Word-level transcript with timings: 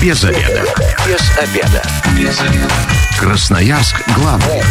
Без 0.00 0.24
обеда. 0.24 0.64
Без 1.06 1.38
обеда. 1.38 1.82
Без 2.16 2.40
обеда. 2.40 2.70
Красноярск 3.18 4.00
главный. 4.16 4.62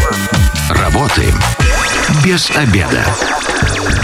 Работаем 0.70 1.36
без 2.24 2.50
обеда. 2.52 3.06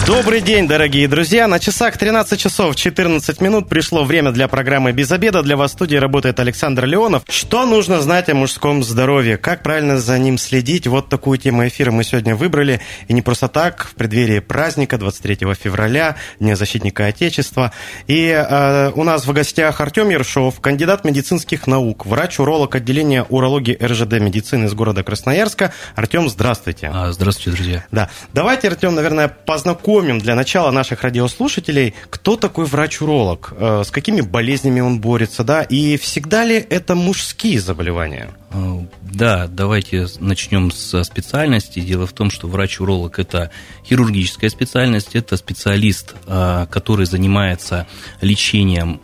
Добрый 0.06 0.40
день, 0.40 0.68
дорогие 0.68 1.08
друзья. 1.08 1.48
На 1.48 1.60
часах 1.60 1.98
13 1.98 2.40
часов 2.40 2.76
14 2.76 3.42
минут 3.42 3.68
пришло 3.68 4.04
время 4.04 4.32
для 4.32 4.48
программы 4.48 4.92
«Без 4.92 5.12
обеда». 5.12 5.42
Для 5.42 5.58
вас 5.58 5.72
в 5.72 5.74
студии 5.74 5.96
работает 5.96 6.40
Александр 6.40 6.86
Леонов. 6.86 7.24
Что 7.28 7.66
нужно 7.66 8.00
знать 8.02 8.30
о 8.30 8.36
мужском 8.36 8.84
здоровье? 8.84 9.38
Как 9.38 9.64
правильно 9.64 9.98
за 9.98 10.20
ним 10.20 10.38
следить? 10.38 10.86
Вот 10.86 11.10
такую 11.10 11.40
тему 11.40 11.68
эфира 11.68 11.90
мы 11.90 12.04
сегодня 12.04 12.36
выбрали. 12.36 12.82
И 13.08 13.14
не 13.14 13.24
просто 13.24 13.48
так, 13.48 13.88
в 13.88 13.96
преддверии 13.96 14.40
праздника 14.40 15.00
23 15.00 15.56
февраля, 15.60 16.18
Дня 16.40 16.56
защитника 16.56 17.08
Отечества. 17.08 17.72
И 18.06 18.28
э, 18.28 18.92
у 18.94 19.04
нас 19.04 19.26
в 19.26 19.34
гостях 19.34 19.82
Артем 19.82 20.10
Ершов, 20.12 20.60
кандидат 20.62 21.04
медицинских 21.04 21.66
наук, 21.66 22.06
врач-уролог 22.06 22.76
отделения 22.76 23.24
урологии 23.24 23.76
РЖД 23.82 24.20
медицины 24.20 24.66
из 24.66 24.76
города 24.76 25.02
Красноярска. 25.02 25.74
Артем, 25.96 26.30
здравствуйте. 26.30 26.92
А, 26.94 27.12
здравствуйте, 27.12 27.58
друзья. 27.58 27.75
Да. 27.92 28.10
Давайте, 28.34 28.68
Артем, 28.68 28.96
наверное, 28.96 29.28
познакомим 29.28 30.20
для 30.20 30.36
начала 30.36 30.72
наших 30.72 31.04
радиослушателей, 31.04 31.94
кто 32.10 32.36
такой 32.36 32.66
врач-уролог, 32.66 33.54
э, 33.58 33.84
с 33.86 33.92
какими 33.92 34.22
болезнями 34.22 34.80
он 34.82 35.00
борется, 35.00 35.44
да, 35.44 35.62
и 35.62 35.98
всегда 35.98 36.44
ли 36.44 36.56
это 36.56 36.96
мужские 36.96 37.60
заболевания? 37.60 38.30
Э, 38.52 38.80
да, 39.02 39.48
давайте 39.48 40.08
начнем 40.20 40.72
со 40.72 41.04
специальности. 41.04 41.80
Дело 41.80 42.08
в 42.08 42.14
том, 42.14 42.30
что 42.30 42.48
врач-уролог– 42.48 43.20
это 43.20 43.52
хирургическая 43.86 44.50
специальность, 44.50 45.16
это 45.16 45.38
специалист, 45.38 46.16
э, 46.28 46.68
который 46.70 47.06
занимается 47.06 47.88
лечением 48.22 49.00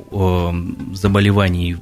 заболеваний 0.94 1.78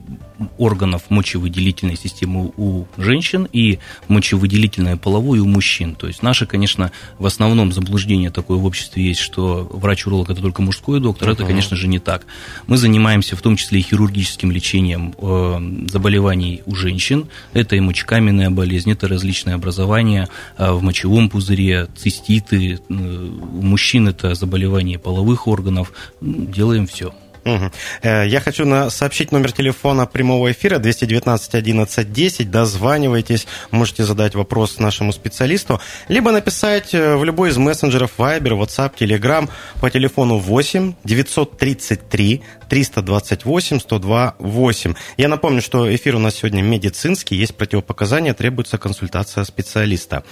органов 0.58 1.04
мочевыделительной 1.10 1.98
системы 1.98 2.52
у 2.58 2.86
женщин 2.98 3.48
и 3.52 3.80
мочевыделительной 4.08 4.98
половой 4.98 5.40
у 5.40 5.46
мужчин. 5.46 5.96
То 5.96 6.08
есть 6.08 6.24
наше, 6.24 6.46
конечно, 6.46 6.92
в 7.18 7.26
основном 7.26 7.72
заблуждение 7.72 8.32
такое 8.32 8.58
в 8.58 8.66
обществе 8.66 9.04
есть, 9.04 9.20
что 9.20 9.70
врач-уролог 9.72 10.30
это 10.30 10.42
только 10.42 10.62
мужской 10.62 11.00
доктор. 11.00 11.30
Uh-huh. 11.30 11.34
Это, 11.34 11.46
конечно 11.46 11.76
же, 11.76 11.88
не 11.88 12.00
так. 12.00 12.26
Мы 12.68 12.78
занимаемся 12.78 13.36
в 13.36 13.42
том 13.42 13.56
числе 13.56 13.80
и 13.80 13.84
хирургическим 13.84 14.52
лечением 14.52 15.14
э, 15.18 15.88
заболеваний 15.90 16.62
у 16.66 16.76
женщин. 16.76 17.28
Это 17.54 17.76
и 17.76 17.80
мочекаменная 17.80 18.50
болезнь, 18.50 18.92
это 18.92 19.08
различные 19.08 19.56
образования 19.56 20.30
э, 20.58 20.72
в 20.72 20.82
мочевом 20.82 21.30
пузыре, 21.30 21.88
циститы. 21.96 22.80
Э, 22.90 22.94
у 22.94 23.62
мужчин 23.62 24.08
это 24.08 24.36
заболевания 24.36 25.00
половых 25.00 25.48
органов. 25.48 25.92
Делаем 26.22 26.88
все. 26.88 27.14
Угу. 27.56 27.72
Я 28.04 28.42
хочу 28.42 28.66
на, 28.66 28.90
сообщить 28.90 29.32
номер 29.32 29.52
телефона 29.52 30.06
прямого 30.06 30.52
эфира 30.52 30.80
219 30.80 31.56
11 31.56 32.14
10. 32.14 32.52
Дозванивайтесь, 32.52 33.48
можете 33.72 34.04
задать 34.04 34.36
вопрос 34.36 34.80
нашему 34.80 35.12
специалисту, 35.14 35.80
либо 36.08 36.32
написать 36.32 36.94
э, 36.94 37.16
в 37.16 37.24
любой 37.24 37.50
из 37.50 37.58
мессенджеров 37.58 38.12
Viber, 38.18 38.60
WhatsApp, 38.60 38.92
Telegram 39.00 39.50
по 39.82 39.90
телефону 39.90 40.38
8 40.38 40.94
933 41.04 42.42
328 42.70 43.80
102 43.80 44.36
8. 44.40 44.94
Я 45.18 45.28
напомню, 45.28 45.62
что 45.62 45.94
эфир 45.94 46.16
у 46.16 46.20
нас 46.20 46.36
сегодня 46.36 46.62
медицинский, 46.62 47.36
есть 47.36 47.56
противопоказания, 47.56 48.34
требуется 48.34 48.78
консультация 48.78 49.44
специалиста. 49.44 50.24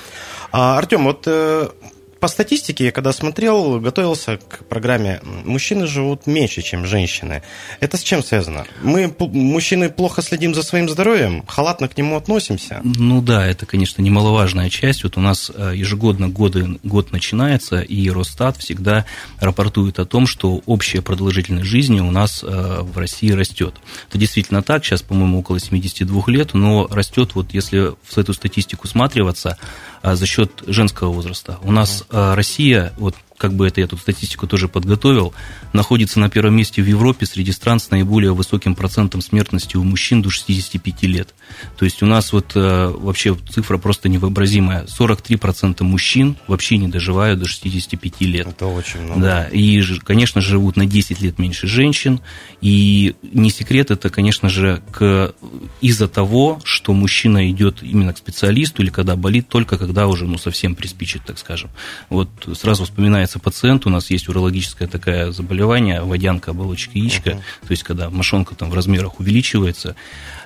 А, 0.52 0.78
Артем, 0.78 1.06
вот 1.06 1.24
э, 1.26 1.70
по 2.20 2.28
статистике, 2.28 2.86
я 2.86 2.92
когда 2.92 3.14
смотрел, 3.14 3.80
готовился 3.80 4.38
к 4.38 4.66
программе, 4.66 5.22
мужчины 5.24 5.88
живут 5.88 6.28
меньше, 6.28 6.62
чем 6.62 6.86
женщины. 6.86 7.44
Это 7.80 7.98
с 7.98 8.02
чем 8.02 8.24
связано? 8.24 8.66
Мы, 8.82 9.14
мужчины, 9.20 9.90
плохо 9.90 10.22
следим 10.22 10.56
за 10.56 10.64
своим 10.64 10.90
здоровьем, 10.90 11.44
халатно 11.48 11.88
к 11.88 11.98
нему 11.98 12.16
относимся? 12.16 12.82
Ну 12.84 13.22
да, 13.22 13.46
это, 13.46 13.66
конечно, 13.66 14.02
немаловажная 14.02 14.70
часть. 14.70 15.04
Вот 15.04 15.18
у 15.18 15.22
нас 15.22 15.52
э, 15.54 15.74
ежегодно 15.76 16.30
годы, 16.30 16.80
год 16.84 17.12
начинается, 17.12 17.80
и 17.82 18.10
Росстат 18.10 18.58
всегда 18.58 19.06
рапортует 19.40 20.00
о 20.00 20.06
том, 20.06 20.28
что 20.28 20.62
общая 20.66 21.02
продолжительность 21.02 21.68
жизни 21.68 22.00
у 22.00 22.12
нас 22.12 22.44
э, 22.44 22.80
в 22.82 22.98
России 22.98 23.32
растет. 23.32 23.76
Это 24.10 24.18
действительно 24.18 24.64
так, 24.64 24.84
сейчас, 24.84 25.02
по-моему, 25.02 25.40
около 25.40 25.60
72 25.60 26.24
лет, 26.28 26.54
но 26.54 26.88
растет, 26.88 27.36
вот 27.36 27.54
если 27.54 27.94
в 28.04 28.18
эту 28.18 28.34
статистику 28.34 28.88
сматриваться, 28.88 29.58
за 30.04 30.26
счет 30.26 30.64
женского 30.68 31.12
возраста. 31.12 31.58
У 31.64 31.72
нас 31.72 32.06
а, 32.10 32.36
Россия, 32.36 32.94
вот 32.98 33.16
как 33.38 33.54
бы 33.54 33.68
это 33.68 33.82
я 33.82 33.88
тут 33.88 34.00
статистику 34.00 34.48
тоже 34.48 34.68
подготовил, 34.68 35.34
находится 35.74 36.20
на 36.20 36.30
первом 36.30 36.56
месте 36.56 36.82
в 36.82 36.88
Европе 36.88 37.26
среди 37.26 37.52
стран 37.52 37.80
с 37.80 37.92
наиболее 37.92 38.34
высоким 38.34 38.76
процентом 38.76 39.22
смертности 39.22 39.78
у 39.78 39.84
мужчин 39.84 40.22
до 40.22 40.30
65 40.30 41.04
лет. 41.04 41.34
То 41.78 41.86
есть 41.86 42.02
у 42.02 42.06
нас 42.06 42.34
вот 42.34 42.54
э, 42.56 42.88
вообще 42.88 43.38
цифра 43.50 43.78
просто 43.78 44.10
невообразимая. 44.10 44.86
43% 44.86 45.84
мужчин 45.84 46.36
вообще 46.48 46.78
не 46.78 46.88
доживают 46.88 47.40
до 47.40 47.46
65 47.46 48.22
лет. 48.22 48.48
Это 48.48 48.66
очень 48.66 49.02
много. 49.02 49.22
Да, 49.22 49.44
и, 49.46 49.82
конечно, 50.00 50.42
живут 50.42 50.76
на 50.76 50.86
10 50.86 51.22
лет 51.22 51.38
меньше 51.38 51.68
женщин. 51.68 52.22
И 52.62 53.16
не 53.22 53.52
секрет, 53.52 53.92
это, 53.92 54.10
конечно 54.10 54.50
же, 54.50 54.82
к... 54.92 55.34
из-за 55.82 56.08
того, 56.08 56.60
что 56.64 56.94
мужчина 56.94 57.50
идет 57.52 57.84
именно 57.84 58.14
к 58.14 58.18
специалисту 58.18 58.82
или 58.82 58.90
когда 58.90 59.16
болит, 59.16 59.48
только 59.48 59.78
когда 59.78 60.08
уже 60.08 60.26
ну, 60.26 60.38
совсем 60.40 60.76
приспичит, 60.76 61.22
так 61.26 61.38
скажем. 61.38 61.70
Вот 62.10 62.30
сразу 62.56 62.86
вспоминаю 62.86 63.27
начинается 63.28 63.40
пациент, 63.40 63.86
у 63.86 63.90
нас 63.90 64.10
есть 64.10 64.30
урологическое 64.30 64.88
такое 64.88 65.32
заболевание, 65.32 66.02
водянка, 66.02 66.52
оболочка 66.52 66.98
яичка, 66.98 67.32
uh-huh. 67.32 67.68
то 67.68 67.72
есть 67.72 67.84
когда 67.84 68.10
мошонка 68.10 68.56
там 68.56 68.70
в 68.70 68.74
размерах 68.74 69.20
увеличивается, 69.20 69.96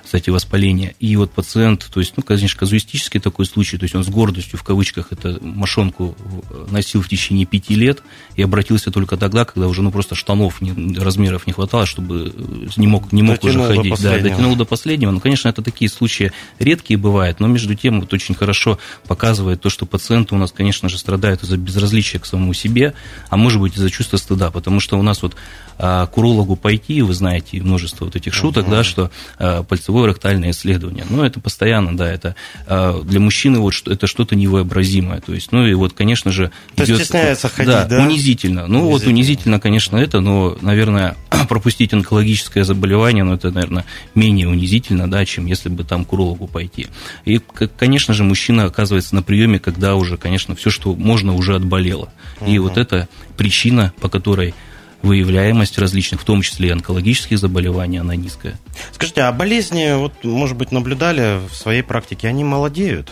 кстати, 0.02 0.30
воспаление. 0.30 0.94
И 1.00 1.16
вот 1.16 1.30
пациент, 1.30 1.88
то 1.92 2.00
есть, 2.00 2.14
ну, 2.16 2.22
конечно, 2.22 2.58
казуистический 2.58 3.20
такой 3.20 3.46
случай, 3.46 3.78
то 3.78 3.84
есть 3.84 3.94
он 3.94 4.04
с 4.04 4.08
гордостью, 4.08 4.58
в 4.58 4.62
кавычках, 4.62 5.06
это 5.10 5.38
мошонку 5.40 6.16
носил 6.70 7.02
в 7.02 7.08
течение 7.08 7.46
пяти 7.46 7.74
лет 7.74 8.02
и 8.36 8.42
обратился 8.42 8.90
только 8.90 9.16
тогда, 9.16 9.44
когда 9.44 9.68
уже, 9.68 9.80
ну, 9.82 9.90
просто 9.90 10.14
штанов 10.14 10.60
не, 10.60 10.98
размеров 10.98 11.46
не 11.46 11.52
хватало, 11.52 11.86
чтобы 11.86 12.32
э, 12.34 12.68
не 12.76 12.86
мог, 12.86 13.12
не 13.12 13.22
мог 13.22 13.36
дотянул 13.36 13.64
уже 13.64 13.76
ходить. 13.76 14.02
Да, 14.02 14.18
дотянул 14.18 14.56
до 14.56 14.64
последнего. 14.64 15.10
Ну, 15.12 15.20
конечно, 15.20 15.48
это 15.48 15.62
такие 15.62 15.88
случаи 15.88 16.32
редкие 16.58 16.98
бывают, 16.98 17.40
но 17.40 17.46
между 17.46 17.74
тем 17.74 18.00
вот 18.00 18.12
очень 18.12 18.34
хорошо 18.34 18.78
показывает 19.06 19.60
то, 19.60 19.70
что 19.70 19.86
пациенты 19.86 20.34
у 20.34 20.38
нас, 20.38 20.52
конечно 20.52 20.88
же, 20.88 20.98
страдают 20.98 21.42
из-за 21.42 21.56
безразличия 21.56 22.18
к 22.18 22.26
самому 22.26 22.54
себе, 22.54 22.71
а 23.28 23.36
может 23.36 23.60
быть 23.60 23.76
из-за 23.76 23.90
чувства 23.90 24.16
стыда, 24.16 24.50
потому 24.50 24.80
что 24.80 24.98
у 24.98 25.02
нас 25.02 25.22
вот 25.22 25.36
а, 25.78 26.06
к 26.06 26.16
урологу 26.18 26.56
пойти, 26.56 27.02
вы 27.02 27.14
знаете 27.14 27.60
множество 27.60 28.04
вот 28.04 28.16
этих 28.16 28.34
шуток, 28.34 28.66
uh-huh. 28.66 28.70
да, 28.70 28.84
что 28.84 29.10
а, 29.38 29.62
пальцевое 29.62 30.10
ректальное 30.10 30.50
исследование, 30.50 31.04
ну, 31.08 31.24
это 31.24 31.40
постоянно, 31.40 31.96
да, 31.96 32.10
это 32.10 32.36
а, 32.66 33.02
для 33.02 33.20
мужчины 33.20 33.58
вот 33.58 33.72
что, 33.72 33.92
это 33.92 34.06
что-то 34.06 34.36
невообразимое, 34.36 35.20
то 35.20 35.34
есть, 35.34 35.52
ну, 35.52 35.66
и 35.66 35.74
вот, 35.74 35.92
конечно 35.92 36.30
же, 36.30 36.52
то 36.76 36.84
идет, 36.84 37.00
стесняется 37.00 37.48
ходить, 37.48 37.72
да, 37.72 37.84
да? 37.84 38.02
унизительно, 38.02 38.66
ну, 38.66 38.80
унизительно. 38.80 38.90
вот 38.90 39.06
унизительно, 39.06 39.60
конечно, 39.60 39.96
это, 39.96 40.20
но, 40.20 40.56
наверное, 40.60 41.16
пропустить 41.48 41.92
онкологическое 41.92 42.64
заболевание, 42.64 43.24
ну, 43.24 43.34
это, 43.34 43.50
наверное, 43.50 43.84
менее 44.14 44.48
унизительно, 44.48 45.10
да, 45.10 45.24
чем 45.24 45.46
если 45.46 45.68
бы 45.68 45.84
там 45.84 46.04
к 46.04 46.12
урологу 46.12 46.46
пойти. 46.46 46.88
И, 47.24 47.40
конечно 47.76 48.14
же, 48.14 48.24
мужчина 48.24 48.64
оказывается 48.64 49.14
на 49.14 49.22
приеме, 49.22 49.58
когда 49.58 49.96
уже, 49.96 50.16
конечно, 50.16 50.54
все, 50.54 50.70
что 50.70 50.94
можно, 50.94 51.34
уже 51.34 51.56
отболело. 51.56 52.12
Uh-huh. 52.40 52.50
И 52.50 52.58
вот 52.62 52.78
это 52.78 53.08
причина, 53.36 53.92
по 54.00 54.08
которой 54.08 54.54
выявляемость 55.02 55.78
различных, 55.78 56.20
в 56.20 56.24
том 56.24 56.42
числе 56.42 56.68
и 56.68 56.72
онкологических 56.72 57.38
заболеваний, 57.38 57.98
она 57.98 58.14
низкая. 58.16 58.58
Скажите, 58.92 59.22
а 59.22 59.32
болезни, 59.32 59.96
вот, 59.96 60.12
может 60.22 60.56
быть, 60.56 60.70
наблюдали 60.70 61.40
в 61.48 61.54
своей 61.54 61.82
практике, 61.82 62.28
они 62.28 62.44
молодеют? 62.44 63.10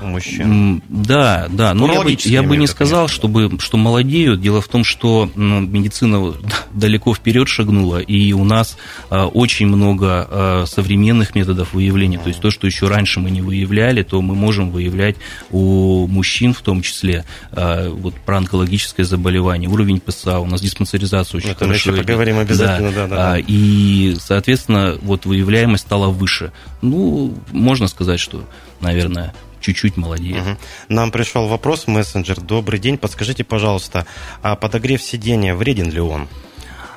У 0.00 0.06
мужчин. 0.06 0.82
Да, 0.88 1.46
да, 1.50 1.74
но 1.74 1.92
я 1.92 2.02
бы, 2.02 2.16
я 2.24 2.42
бы 2.42 2.56
не 2.56 2.66
сказал, 2.66 3.08
чтобы, 3.08 3.58
что 3.60 3.76
молодеют. 3.76 4.40
Дело 4.40 4.60
в 4.60 4.68
том, 4.68 4.84
что 4.84 5.30
медицина 5.34 6.34
далеко 6.72 7.14
вперед 7.14 7.48
шагнула, 7.48 7.98
и 7.98 8.32
у 8.32 8.44
нас 8.44 8.76
а, 9.10 9.26
очень 9.26 9.66
много 9.66 10.26
а, 10.30 10.64
современных 10.66 11.34
методов 11.34 11.74
выявления. 11.74 12.18
То 12.18 12.28
есть 12.28 12.40
то, 12.40 12.50
что 12.50 12.66
еще 12.66 12.88
раньше 12.88 13.20
мы 13.20 13.30
не 13.30 13.42
выявляли, 13.42 14.02
то 14.02 14.20
мы 14.22 14.34
можем 14.34 14.70
выявлять 14.70 15.16
у 15.50 16.06
мужчин 16.06 16.54
в 16.54 16.60
том 16.60 16.82
числе 16.82 17.24
а, 17.52 17.90
вот 17.90 18.14
про 18.14 18.38
онкологическое 18.38 19.04
заболевание, 19.06 19.68
уровень 19.68 20.00
ПСА, 20.00 20.38
у 20.40 20.46
нас 20.46 20.60
диспансеризация 20.60 21.38
очень 21.38 21.50
Это 21.50 21.66
хорошо. 21.66 21.90
еще 21.90 22.02
поговорим 22.02 22.38
обязательно, 22.38 22.92
да, 22.92 23.06
да, 23.06 23.16
да, 23.16 23.32
да. 23.32 23.44
И, 23.46 24.16
соответственно, 24.20 24.96
вот 25.02 25.26
выявляемость 25.26 25.84
стала 25.84 26.08
выше. 26.08 26.52
Ну, 26.82 27.34
можно 27.52 27.88
сказать, 27.88 28.20
что, 28.20 28.44
наверное, 28.80 29.34
чуть-чуть 29.60 29.96
молодеет. 29.96 30.42
Угу. 30.42 30.56
Нам 30.88 31.10
пришел 31.10 31.46
вопрос 31.48 31.86
мессенджер. 31.86 32.40
Добрый 32.40 32.78
день, 32.78 32.98
подскажите, 32.98 33.44
пожалуйста, 33.44 34.06
а 34.42 34.56
подогрев 34.56 35.02
сидения 35.02 35.54
вреден 35.54 35.90
ли 35.90 36.00
он? 36.00 36.28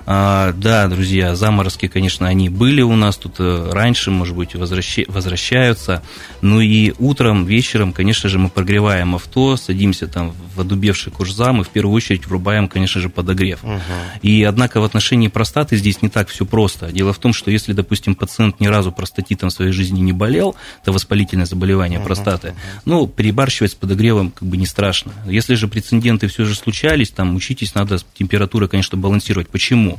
А, 0.06 0.54
да, 0.54 0.88
друзья, 0.88 1.36
заморозки, 1.36 1.88
конечно, 1.88 2.28
они 2.28 2.50
были 2.50 2.82
у 2.82 2.96
нас 2.96 3.18
тут 3.18 3.36
э, 3.40 3.70
раньше, 3.72 4.12
может 4.12 4.36
быть, 4.36 4.56
возвращаются. 4.56 6.02
Ну 6.42 6.60
и 6.60 6.94
утром, 7.00 7.46
вечером, 7.46 7.94
конечно 7.94 8.30
же, 8.30 8.40
мы 8.40 8.50
прогреваем 8.50 9.16
авто, 9.16 9.58
садимся 9.58 10.08
там 10.08 10.34
в 10.56 10.62
одубевший 10.62 11.12
кожзам 11.12 11.62
и 11.62 11.64
в 11.64 11.70
первую 11.70 11.96
очередь 11.96 12.26
врубаем, 12.26 12.68
конечно 12.68 13.00
же, 13.00 13.10
подогрев. 13.10 13.64
Угу. 13.64 13.80
И 14.22 14.44
однако 14.44 14.82
в 14.82 14.84
отношении 14.84 15.28
простаты 15.28 15.78
здесь 15.78 16.02
не 16.02 16.10
так 16.10 16.30
все 16.30 16.46
просто. 16.46 16.92
Дело 16.92 17.14
в 17.14 17.20
том, 17.20 17.34
что 17.34 17.52
если, 17.52 17.74
допустим, 17.74 18.16
пациент 18.16 18.60
ни 18.60 18.68
разу 18.68 18.92
простатитом 18.92 19.50
в 19.50 19.54
своей 19.54 19.72
жизни 19.72 20.00
не 20.00 20.14
болел, 20.14 20.56
это 20.82 20.92
воспалительное 20.92 21.46
заболевание 21.46 22.00
угу. 22.00 22.08
простаты, 22.08 22.56
ну, 22.86 23.08
перебарщивать 23.08 23.72
с 23.72 23.76
подогревом 23.76 24.32
как 24.32 24.48
бы 24.48 24.58
не 24.58 24.66
страшно. 24.66 25.12
Если 25.26 25.56
же 25.56 25.68
прецеденты 25.68 26.28
все 26.28 26.46
же 26.46 26.56
случались, 26.56 27.10
там 27.10 27.36
учитесь, 27.36 27.76
надо 27.76 28.00
температуру, 28.18 28.68
конечно, 28.68 28.98
балансировать. 28.98 29.50
Почему? 29.50 29.91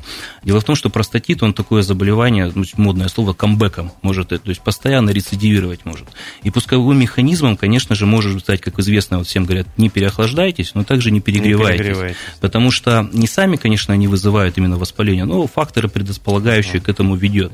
Дело 0.42 0.60
в 0.60 0.64
том, 0.64 0.76
что 0.76 0.90
простатит, 0.90 1.42
он 1.42 1.54
такое 1.54 1.82
заболевание, 1.82 2.50
ну, 2.54 2.64
модное 2.76 3.08
слово, 3.08 3.32
камбэком 3.32 3.92
может, 4.02 4.28
то 4.28 4.40
есть 4.46 4.60
постоянно 4.60 5.10
рецидивировать 5.10 5.84
может. 5.84 6.08
И 6.42 6.50
пусковым 6.50 6.98
механизмом, 6.98 7.56
конечно 7.56 7.94
же, 7.94 8.06
может 8.06 8.40
стать, 8.40 8.60
как 8.60 8.78
известно, 8.78 9.18
вот 9.18 9.26
всем 9.26 9.44
говорят, 9.44 9.66
не 9.76 9.88
переохлаждайтесь, 9.88 10.74
но 10.74 10.84
также 10.84 11.10
не 11.10 11.20
перегревайтесь. 11.20 11.78
Не 11.78 11.84
перегревайтесь. 11.84 12.18
Потому 12.40 12.70
что 12.70 13.08
не 13.12 13.26
сами, 13.26 13.56
конечно, 13.56 13.94
они 13.94 14.08
вызывают 14.08 14.58
именно 14.58 14.76
воспаление, 14.76 15.24
но 15.24 15.46
факторы, 15.46 15.88
предрасполагающие 15.88 16.80
к 16.80 16.88
этому 16.88 17.16
ведет. 17.16 17.52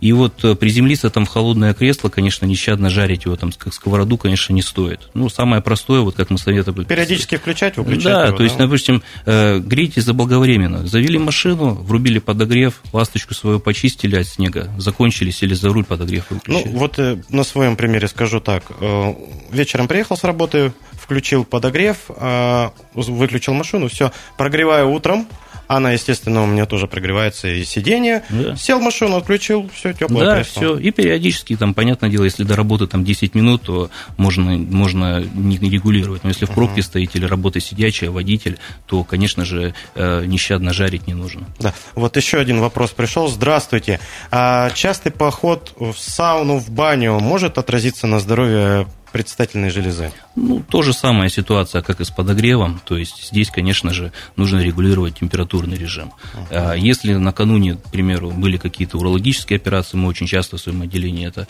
И 0.00 0.12
вот 0.12 0.44
э, 0.44 0.54
приземлиться 0.54 1.10
там 1.10 1.24
в 1.24 1.28
холодное 1.28 1.74
кресло, 1.74 2.08
конечно, 2.08 2.46
нещадно 2.46 2.90
жарить 2.90 3.24
его 3.24 3.36
там 3.36 3.52
как 3.52 3.74
сковороду, 3.74 4.16
конечно, 4.16 4.52
не 4.52 4.62
стоит. 4.62 5.08
Ну, 5.14 5.28
самое 5.28 5.62
простое, 5.62 6.00
вот 6.00 6.14
как 6.14 6.30
мы 6.30 6.38
советовали. 6.38 6.84
Периодически 6.84 7.36
включать, 7.36 7.76
выключать. 7.76 8.04
Да, 8.04 8.26
его, 8.26 8.36
то 8.36 8.44
есть, 8.44 8.56
допустим, 8.56 9.02
э, 9.26 9.58
грейтесь 9.58 10.04
заблаговременно. 10.04 10.86
Завели 10.86 11.18
машину, 11.18 11.77
врубили 11.78 12.18
подогрев, 12.18 12.82
ласточку 12.92 13.34
свою 13.34 13.60
почистили 13.60 14.16
от 14.16 14.26
снега, 14.26 14.70
закончили, 14.78 15.30
сели 15.30 15.54
за 15.54 15.68
руль, 15.68 15.84
подогрев 15.84 16.30
выключили. 16.30 16.68
Ну, 16.68 16.78
вот 16.78 16.98
э, 16.98 17.22
на 17.28 17.44
своем 17.44 17.76
примере 17.76 18.08
скажу 18.08 18.40
так. 18.40 18.64
Э, 18.80 19.14
вечером 19.50 19.88
приехал 19.88 20.16
с 20.16 20.24
работы, 20.24 20.72
включил 20.92 21.44
подогрев, 21.44 21.96
э, 22.08 22.70
выключил 22.94 23.54
машину, 23.54 23.88
все, 23.88 24.12
прогреваю 24.36 24.90
утром, 24.90 25.26
она, 25.68 25.92
естественно, 25.92 26.42
у 26.42 26.46
меня 26.46 26.66
тоже 26.66 26.86
прогревается 26.86 27.48
и 27.48 27.62
сиденье. 27.64 28.24
Да. 28.30 28.56
Сел 28.56 28.80
в 28.80 28.82
машину, 28.82 29.16
отключил, 29.16 29.70
все, 29.72 29.92
теплое 29.92 30.24
Да, 30.24 30.34
кресло. 30.36 30.62
все. 30.62 30.78
И 30.78 30.90
периодически, 30.90 31.56
там, 31.56 31.74
понятное 31.74 32.08
дело, 32.10 32.24
если 32.24 32.42
до 32.42 32.56
работы 32.56 32.86
там 32.86 33.04
10 33.04 33.34
минут, 33.34 33.62
то 33.62 33.90
можно, 34.16 34.56
можно 34.56 35.22
не 35.22 35.58
регулировать. 35.58 36.24
Но 36.24 36.30
если 36.30 36.46
в 36.46 36.50
пробке 36.50 36.80
uh-huh. 36.80 36.84
стоите 36.84 37.18
или 37.18 37.26
работа 37.26 37.60
сидячая, 37.60 38.10
водитель, 38.10 38.58
то, 38.86 39.04
конечно 39.04 39.44
же, 39.44 39.74
э, 39.94 40.24
нещадно 40.24 40.72
жарить 40.72 41.06
не 41.06 41.14
нужно. 41.14 41.46
Да. 41.58 41.74
Вот 41.94 42.16
еще 42.16 42.38
один 42.38 42.60
вопрос 42.60 42.92
пришел. 42.92 43.28
Здравствуйте. 43.28 44.00
А 44.30 44.70
частый 44.70 45.12
поход 45.12 45.74
в 45.78 45.94
сауну, 45.98 46.56
в 46.58 46.70
баню 46.70 47.18
может 47.20 47.58
отразиться 47.58 48.06
на 48.06 48.20
здоровье 48.20 48.86
предстательной 49.18 49.70
железы? 49.70 50.12
Ну, 50.36 50.62
то 50.70 50.82
же 50.82 50.92
самая 50.92 51.28
ситуация, 51.28 51.82
как 51.82 52.00
и 52.00 52.04
с 52.04 52.10
подогревом. 52.10 52.80
То 52.84 52.96
есть 52.96 53.30
здесь, 53.30 53.50
конечно 53.50 53.92
же, 53.92 54.12
нужно 54.36 54.60
регулировать 54.60 55.18
температурный 55.18 55.76
режим. 55.76 56.12
Uh-huh. 56.34 56.78
Если 56.78 57.14
накануне, 57.14 57.74
к 57.74 57.90
примеру, 57.90 58.30
были 58.30 58.58
какие-то 58.58 58.96
урологические 58.96 59.56
операции, 59.56 59.96
мы 59.96 60.06
очень 60.06 60.28
часто 60.28 60.56
в 60.56 60.60
своем 60.60 60.82
отделении 60.82 61.26
это 61.26 61.48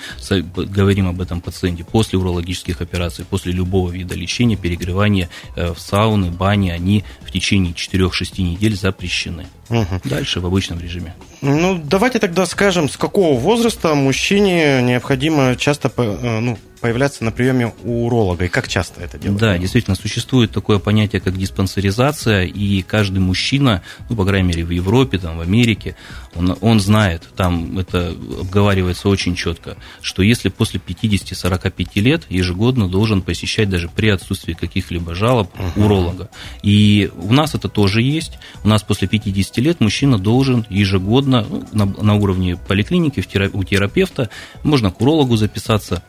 говорим 0.56 1.09
об 1.09 1.20
этом 1.20 1.43
пациенте. 1.43 1.85
После 1.85 2.19
урологических 2.19 2.81
операций, 2.81 3.26
после 3.29 3.53
любого 3.53 3.91
вида 3.91 4.14
лечения, 4.14 4.56
перегревания 4.56 5.29
э, 5.55 5.75
в 5.75 5.79
сауны, 5.79 6.31
бани, 6.31 6.71
они 6.71 7.05
в 7.21 7.31
течение 7.31 7.75
4-6 7.75 8.41
недель 8.41 8.76
запрещены. 8.76 9.44
Угу. 9.70 10.00
Дальше 10.05 10.41
в 10.41 10.47
обычном 10.47 10.81
режиме. 10.81 11.15
Ну, 11.41 11.81
давайте 11.82 12.19
тогда 12.19 12.47
скажем, 12.47 12.88
с 12.88 12.97
какого 12.97 13.38
возраста 13.38 13.94
мужчине 13.94 14.82
необходимо 14.82 15.56
часто 15.56 15.93
э, 15.97 16.41
ну, 16.41 16.59
появляться 16.81 17.25
на 17.25 17.32
приеме 17.32 17.73
у 17.85 18.06
уролога, 18.06 18.44
и 18.44 18.49
как 18.49 18.69
часто 18.69 19.03
это 19.03 19.19
делать? 19.19 19.38
Да, 19.38 19.59
действительно, 19.59 19.97
существует 19.97 20.53
такое 20.53 20.79
понятие, 20.79 21.20
как 21.20 21.37
диспансеризация, 21.37 22.44
и 22.44 22.82
каждый 22.82 23.19
мужчина, 23.19 23.82
ну, 24.09 24.17
по 24.17 24.25
крайней 24.25 24.49
мере, 24.49 24.65
в 24.65 24.70
Европе, 24.70 25.19
там, 25.19 25.38
в 25.38 25.41
Америке, 25.41 25.97
он, 26.35 26.56
он 26.61 26.81
знает, 26.81 27.25
там 27.37 27.79
это 27.79 28.14
обговаривается 28.41 29.09
очень 29.09 29.35
четко, 29.35 29.76
что 30.00 30.23
если 30.23 30.49
после 30.49 30.81
50-45 30.81 32.00
лет 32.00 32.23
ежегодно 32.29 32.88
должен 32.88 33.23
посещать 33.23 33.69
даже 33.69 33.88
при 33.88 34.09
отсутствии 34.09 34.53
каких-либо 34.53 35.14
жалоб 35.14 35.50
uh-huh. 35.55 35.85
уролога. 35.85 36.31
И 36.62 37.11
у 37.17 37.32
нас 37.32 37.55
это 37.55 37.69
тоже 37.69 38.03
есть. 38.03 38.38
У 38.62 38.69
нас 38.69 38.82
после 38.82 39.09
50 39.09 39.58
лет 39.61 39.81
мужчина 39.81 40.19
должен 40.19 40.67
ежегодно 40.69 41.47
ну, 41.49 41.65
на, 41.73 41.87
на 41.87 42.15
уровне 42.15 42.57
поликлиники 42.57 43.25
у 43.53 43.65
терапевта, 43.65 44.31
можно 44.63 44.91
к 44.91 45.01
урологу 45.01 45.37
записаться, 45.37 46.03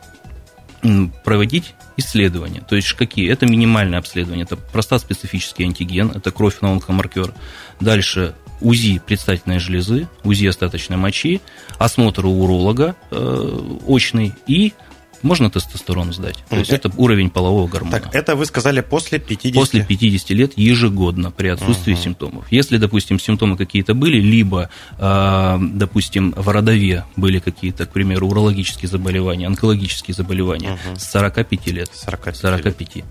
проводить 1.24 1.74
исследования. 1.96 2.62
То 2.66 2.76
есть 2.76 2.92
какие? 2.94 3.30
Это 3.30 3.46
минимальное 3.46 3.98
обследование, 3.98 4.44
это 4.44 4.56
простат-специфический 4.56 5.64
антиген, 5.64 6.10
это 6.10 6.30
кровь 6.30 6.60
на 6.60 6.72
онкомаркер. 6.72 7.34
Дальше 7.80 8.34
УЗИ 8.60 9.00
предстательной 9.04 9.58
железы, 9.58 10.08
УЗИ 10.24 10.46
остаточной 10.46 10.96
мочи, 10.96 11.40
осмотр 11.78 12.26
у 12.26 12.42
уролога 12.42 12.96
э, 13.10 13.76
очный 13.86 14.34
и 14.46 14.72
можно 15.22 15.50
тестостерон 15.50 16.12
сдать. 16.12 16.36
То 16.48 16.56
есть 16.56 16.70
это 16.70 16.90
уровень 16.96 17.30
полового 17.30 17.68
гормона. 17.68 18.00
Так, 18.00 18.14
это 18.14 18.36
вы 18.36 18.46
сказали 18.46 18.80
после 18.80 19.18
50? 19.18 19.54
После 19.54 19.84
50 19.84 20.30
лет 20.30 20.52
ежегодно 20.56 21.30
при 21.30 21.48
отсутствии 21.48 21.94
угу. 21.94 22.00
симптомов. 22.00 22.44
Если, 22.50 22.76
допустим, 22.76 23.18
симптомы 23.18 23.56
какие-то 23.56 23.94
были, 23.94 24.20
либо, 24.20 24.70
а, 24.98 25.58
допустим, 25.60 26.32
в 26.36 26.48
родове 26.48 27.04
были 27.16 27.38
какие-то, 27.38 27.86
к 27.86 27.90
примеру, 27.90 28.28
урологические 28.28 28.88
заболевания, 28.88 29.46
онкологические 29.46 30.14
заболевания, 30.14 30.72
угу. 30.72 30.98
с 30.98 31.10
45 31.10 31.66
лет. 31.68 31.90
45. 31.92 32.36
45. 32.36 33.04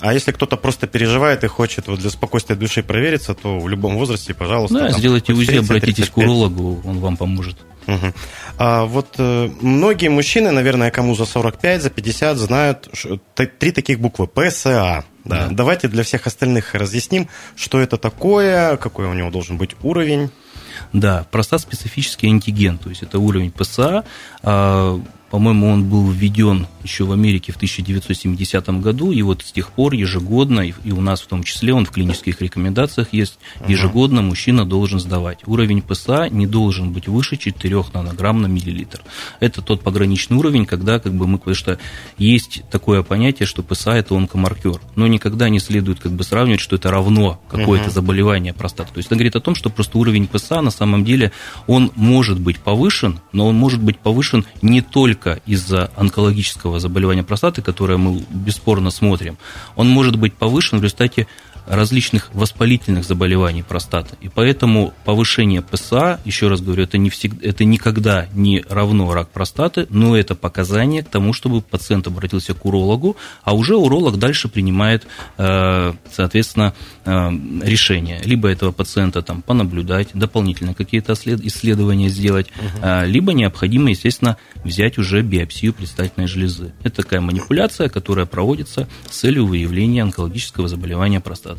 А 0.00 0.12
если 0.14 0.32
кто-то 0.32 0.56
просто 0.56 0.86
переживает 0.86 1.44
и 1.44 1.48
хочет 1.48 1.88
вот 1.88 1.98
для 1.98 2.10
спокойствия 2.10 2.56
души 2.56 2.82
провериться, 2.82 3.34
то 3.34 3.58
в 3.58 3.68
любом 3.68 3.96
возрасте, 3.96 4.34
пожалуйста. 4.34 4.78
Да, 4.78 4.90
там, 4.90 4.98
сделайте 4.98 5.32
УЗИ, 5.32 5.56
обратитесь 5.56 6.08
к 6.08 6.16
урологу, 6.16 6.80
он 6.84 7.00
вам 7.00 7.16
поможет. 7.16 7.56
Угу. 7.86 8.12
А 8.58 8.84
вот 8.84 9.14
э, 9.18 9.50
многие 9.60 10.08
мужчины, 10.08 10.50
наверное, 10.50 10.90
кому 10.90 11.14
за 11.14 11.26
45, 11.26 11.82
за 11.82 11.90
50, 11.90 12.36
знают 12.36 12.88
что, 12.92 13.18
три 13.58 13.72
таких 13.72 14.00
буквы 14.00 14.26
ПСА. 14.26 15.04
Да. 15.24 15.48
Да. 15.48 15.48
Давайте 15.50 15.88
для 15.88 16.02
всех 16.02 16.26
остальных 16.26 16.74
разъясним, 16.74 17.28
что 17.56 17.80
это 17.80 17.96
такое, 17.96 18.76
какой 18.76 19.06
у 19.06 19.14
него 19.14 19.30
должен 19.30 19.56
быть 19.56 19.70
уровень. 19.82 20.30
Да, 20.92 21.26
простат-специфический 21.30 22.28
антиген, 22.28 22.78
то 22.78 22.90
есть 22.90 23.02
это 23.02 23.18
уровень 23.18 23.50
ПСА. 23.50 24.04
А, 24.42 25.00
по-моему, 25.30 25.68
он 25.68 25.88
был 25.88 26.10
введен 26.10 26.66
еще 26.84 27.04
в 27.04 27.12
Америке 27.12 27.52
в 27.52 27.56
1970 27.56 28.68
году, 28.80 29.10
и 29.10 29.22
вот 29.22 29.42
с 29.42 29.52
тех 29.52 29.72
пор 29.72 29.94
ежегодно, 29.94 30.60
и 30.60 30.92
у 30.92 31.00
нас 31.00 31.22
в 31.22 31.26
том 31.26 31.42
числе, 31.42 31.74
он 31.74 31.86
в 31.86 31.90
клинических 31.90 32.40
рекомендациях 32.40 33.08
есть, 33.12 33.38
ежегодно 33.66 34.22
мужчина 34.22 34.64
должен 34.64 35.00
сдавать. 35.00 35.40
Уровень 35.46 35.82
ПСА 35.82 36.28
не 36.30 36.46
должен 36.46 36.92
быть 36.92 37.08
выше 37.08 37.36
4 37.36 37.84
нанограмм 37.92 38.42
на 38.42 38.46
миллилитр. 38.46 39.02
Это 39.40 39.62
тот 39.62 39.82
пограничный 39.82 40.36
уровень, 40.36 40.66
когда 40.66 40.98
как 41.00 41.14
бы 41.14 41.26
мы, 41.26 41.38
потому 41.38 41.54
что 41.56 41.78
есть 42.18 42.62
такое 42.70 43.02
понятие, 43.02 43.46
что 43.46 43.62
ПСА 43.62 43.92
это 43.92 44.16
онкомаркер, 44.16 44.80
но 44.94 45.06
никогда 45.06 45.48
не 45.48 45.58
следует 45.58 46.00
как 46.00 46.12
бы 46.12 46.22
сравнивать, 46.24 46.60
что 46.60 46.76
это 46.76 46.90
равно 46.90 47.40
какое-то 47.48 47.90
заболевание 47.90 48.52
простаты. 48.52 48.92
То 48.92 48.98
есть 48.98 49.08
это 49.08 49.16
говорит 49.16 49.36
о 49.36 49.40
том, 49.40 49.54
что 49.54 49.70
просто 49.70 49.98
уровень 49.98 50.26
ПСА 50.26 50.60
на 50.60 50.70
самом 50.70 51.04
деле 51.04 51.32
он 51.66 51.90
может 51.96 52.38
быть 52.38 52.58
повышен, 52.58 53.20
но 53.32 53.48
он 53.48 53.56
может 53.56 53.82
быть 53.82 53.98
повышен 53.98 54.44
не 54.62 54.82
только 54.82 55.40
из-за 55.46 55.90
онкологического 55.96 56.73
заболевания 56.78 57.22
простаты, 57.22 57.62
которое 57.62 57.96
мы 57.96 58.24
бесспорно 58.30 58.90
смотрим, 58.90 59.36
он 59.76 59.88
может 59.88 60.16
быть 60.16 60.34
повышен 60.34 60.78
в 60.78 60.82
результате 60.82 61.26
различных 61.66 62.30
воспалительных 62.34 63.04
заболеваний 63.04 63.62
простаты. 63.62 64.16
И 64.20 64.28
поэтому 64.28 64.92
повышение 65.04 65.62
ПСА, 65.62 66.20
еще 66.24 66.48
раз 66.48 66.60
говорю, 66.60 66.84
это, 66.84 66.98
не 66.98 67.10
всегда, 67.10 67.46
это 67.46 67.64
никогда 67.64 68.26
не 68.34 68.64
равно 68.68 69.12
рак 69.12 69.30
простаты, 69.30 69.86
но 69.90 70.16
это 70.16 70.34
показание 70.34 71.02
к 71.02 71.08
тому, 71.08 71.32
чтобы 71.32 71.62
пациент 71.62 72.06
обратился 72.06 72.54
к 72.54 72.64
урологу, 72.64 73.16
а 73.42 73.54
уже 73.54 73.76
уролог 73.76 74.18
дальше 74.18 74.48
принимает, 74.48 75.06
э, 75.38 75.92
соответственно, 76.12 76.74
э, 77.04 77.30
решение. 77.62 78.20
Либо 78.24 78.48
этого 78.48 78.72
пациента 78.72 79.22
там 79.22 79.42
понаблюдать, 79.42 80.08
дополнительно 80.14 80.74
какие-то 80.74 81.14
исследования 81.14 82.08
сделать, 82.08 82.48
угу. 82.48 83.06
либо 83.06 83.32
необходимо, 83.32 83.90
естественно, 83.90 84.36
взять 84.64 84.98
уже 84.98 85.22
биопсию 85.22 85.72
предстательной 85.72 86.26
железы. 86.26 86.72
Это 86.82 87.02
такая 87.02 87.20
манипуляция, 87.20 87.88
которая 87.88 88.26
проводится 88.26 88.88
с 89.08 89.18
целью 89.18 89.46
выявления 89.46 90.02
онкологического 90.02 90.68
заболевания 90.68 91.20
простаты. 91.20 91.53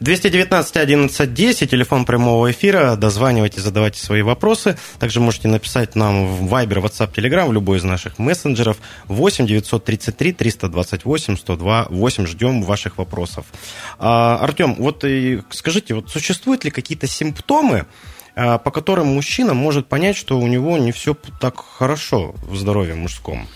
219 0.00 0.76
11 0.76 1.34
10, 1.34 1.70
телефон 1.70 2.04
прямого 2.04 2.50
эфира. 2.50 2.96
Дозванивайте, 2.96 3.60
задавайте 3.60 4.00
свои 4.00 4.22
вопросы. 4.22 4.78
Также 4.98 5.20
можете 5.20 5.48
написать 5.48 5.96
нам 5.96 6.26
в 6.26 6.52
Viber, 6.52 6.82
WhatsApp, 6.82 7.12
Telegram, 7.12 7.48
в 7.48 7.52
любой 7.52 7.78
из 7.78 7.84
наших 7.84 8.18
мессенджеров. 8.18 8.78
8 9.06 9.46
933 9.46 10.32
328 10.32 11.36
102 11.36 11.86
8. 11.90 12.26
Ждем 12.26 12.62
ваших 12.62 12.98
вопросов. 12.98 13.46
А, 13.98 14.38
Артем, 14.40 14.76
вот 14.78 15.04
скажите, 15.50 15.94
вот 15.94 16.10
существуют 16.10 16.64
ли 16.64 16.70
какие-то 16.70 17.06
симптомы, 17.06 17.86
а, 18.34 18.58
по 18.58 18.70
которым 18.70 19.08
мужчина 19.08 19.54
может 19.54 19.88
понять, 19.88 20.16
что 20.16 20.38
у 20.38 20.46
него 20.46 20.78
не 20.78 20.92
все 20.92 21.16
так 21.40 21.56
хорошо 21.60 22.34
в 22.42 22.56
здоровье 22.56 22.94
мужском? 22.94 23.48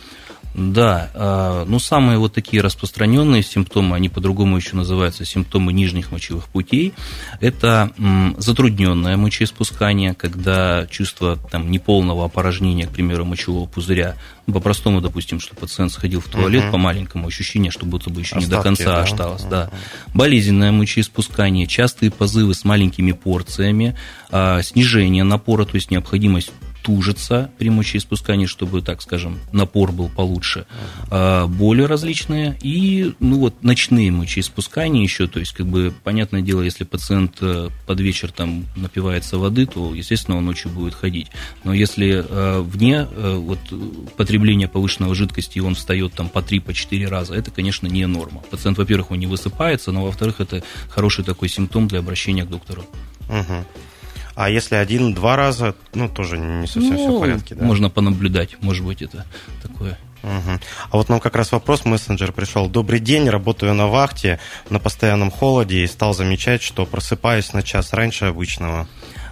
Да, 0.57 1.11
а, 1.13 1.67
ну 1.67 1.79
самые 1.79 2.17
вот 2.19 2.33
такие 2.33 2.63
распространенные 2.63 3.43
симптомы, 3.43 3.95
они 3.95 4.09
по-другому 4.09 4.57
еще 4.57 4.75
называются 4.75 5.27
симптомы 5.27 5.75
нижних 5.75 6.13
мочевых 6.13 6.47
путей, 6.47 6.95
это 7.43 7.93
затрудненное 8.39 9.19
мочеиспускание, 9.19 10.15
когда 10.15 10.87
чувство 10.87 11.39
там, 11.51 11.71
неполного 11.71 12.25
опорожнения, 12.25 12.87
к 12.87 12.91
примеру, 12.91 13.27
мочевого 13.27 13.67
пузыря, 13.67 14.17
ну, 14.47 14.55
по-простому, 14.55 15.03
допустим, 15.03 15.41
что 15.41 15.55
пациент 15.55 15.93
сходил 15.93 16.21
в 16.21 16.29
туалет 16.29 16.65
угу. 16.65 16.73
по 16.73 16.79
маленькому 16.79 17.27
ощущению, 17.27 17.71
что 17.71 17.85
будто 17.85 18.09
бы 18.09 18.21
еще 18.21 18.37
Остатки, 18.37 18.51
не 18.51 18.57
до 18.57 18.63
конца 18.63 18.85
да? 18.85 19.03
осталось. 19.03 19.43
Угу. 19.43 19.51
Да. 19.51 19.71
Болезненное 20.15 20.73
мочеиспускание, 20.73 21.67
частые 21.67 22.11
позывы 22.11 22.55
с 22.55 22.65
маленькими 22.65 23.13
порциями, 23.13 23.95
а, 24.31 24.63
снижение 24.63 25.25
напора, 25.25 25.67
то 25.67 25.75
есть 25.75 25.91
необходимость 25.91 26.51
тужится 26.87 27.51
при 27.59 27.69
мочеиспускании, 27.69 28.47
чтобы, 28.47 28.81
так 28.81 29.03
скажем, 29.03 29.41
напор 29.51 29.91
был 29.91 30.09
получше. 30.09 30.67
А, 31.11 31.49
боли 31.49 31.83
различные 31.83 32.57
и, 32.63 33.13
ну 33.19 33.41
вот, 33.41 33.65
ночные 33.65 34.13
мочеиспускания 34.13 35.03
еще, 35.03 35.27
то 35.27 35.41
есть, 35.41 35.53
как 35.53 35.67
бы, 35.67 35.93
понятное 36.05 36.43
дело, 36.43 36.63
если 36.63 36.85
пациент 36.85 37.39
э, 37.41 37.71
под 37.89 38.01
вечер 38.01 38.31
там 38.31 38.67
напивается 38.77 39.37
воды, 39.37 39.67
то, 39.67 39.93
естественно, 39.97 40.37
он 40.37 40.47
ночью 40.47 40.71
будет 40.71 40.95
ходить. 40.95 41.27
Но 41.65 41.75
если 41.75 42.25
э, 42.25 42.61
вне 42.61 43.09
э, 43.11 43.35
вот, 43.35 43.59
потребления 44.17 44.69
повышенного 44.69 45.17
жидкости, 45.17 45.59
он 45.59 45.75
встает 45.75 46.13
там 46.13 46.29
по 46.29 46.39
3-4 46.39 47.05
по 47.05 47.11
раза, 47.11 47.35
это, 47.35 47.51
конечно, 47.51 47.89
не 47.89 48.07
норма. 48.07 48.45
Пациент, 48.49 48.79
во-первых, 48.79 49.11
он 49.11 49.19
не 49.19 49.27
высыпается, 49.27 49.91
но, 49.91 50.05
во-вторых, 50.05 50.41
это 50.41 50.63
хороший 50.89 51.25
такой 51.25 51.49
симптом 51.49 51.89
для 51.89 51.99
обращения 51.99 52.45
к 52.45 52.49
доктору. 52.49 52.85
Угу. 53.29 53.67
А 54.37 54.51
если 54.51 54.75
один-два 54.75 55.35
раза, 55.35 55.75
ну, 55.95 56.11
тоже 56.11 56.37
не 56.37 56.67
совсем 56.67 56.93
ну, 56.93 56.99
все 56.99 57.17
в 57.17 57.21
порядке, 57.21 57.55
да? 57.55 57.65
Можно 57.65 57.89
понаблюдать, 57.89 58.57
может 58.61 58.85
быть, 58.85 59.01
это 59.01 59.25
такое. 59.63 59.99
Угу. 60.23 60.61
А 60.91 60.97
вот 60.97 61.09
нам 61.09 61.21
как 61.21 61.37
раз 61.37 61.53
вопрос, 61.53 61.87
мессенджер 61.87 62.33
пришел. 62.33 62.69
Добрый 62.69 63.01
день, 63.01 63.31
работаю 63.31 63.73
на 63.73 63.87
вахте 63.87 64.39
на 64.69 64.79
постоянном 64.79 65.31
холоде 65.31 65.83
и 65.83 65.87
стал 65.87 66.13
замечать, 66.13 66.63
что 66.63 66.85
просыпаюсь 66.85 67.55
на 67.55 67.63
час 67.63 67.95
раньше 67.95 68.27
обычного. 68.27 68.87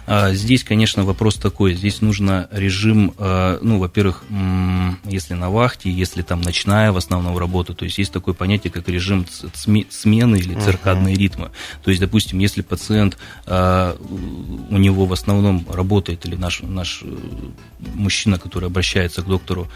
А, 0.07 0.33
здесь, 0.33 0.63
конечно, 0.63 1.03
вопрос 1.03 1.35
такой. 1.35 1.73
Здесь 1.73 2.01
нужно 2.01 2.47
режим, 2.51 3.13
а, 3.17 3.59
ну, 3.61 3.79
во-первых, 3.79 4.23
если 5.05 5.33
на 5.33 5.49
вахте, 5.49 5.91
если 5.91 6.21
там 6.21 6.41
ночная 6.41 6.91
в 6.91 6.97
основном 6.97 7.37
работа, 7.37 7.73
то 7.73 7.85
есть 7.85 7.97
есть 7.97 8.11
такое 8.11 8.33
понятие, 8.33 8.71
как 8.71 8.87
режим 8.87 9.25
смены 9.89 10.37
или 10.37 10.59
циркадные 10.59 11.15
uh-huh. 11.15 11.19
ритмы. 11.19 11.51
То 11.83 11.91
есть, 11.91 12.01
допустим, 12.01 12.39
если 12.39 12.61
пациент, 12.61 13.17
а, 13.45 13.97
у 14.69 14.77
него 14.77 15.05
в 15.05 15.13
основном 15.13 15.65
работает, 15.69 16.25
или 16.25 16.35
наш, 16.35 16.61
наш 16.61 17.01
э, 17.03 17.17
мужчина, 17.93 18.37
который 18.37 18.67
обращается 18.67 19.21
к 19.21 19.27
доктору, 19.27 19.69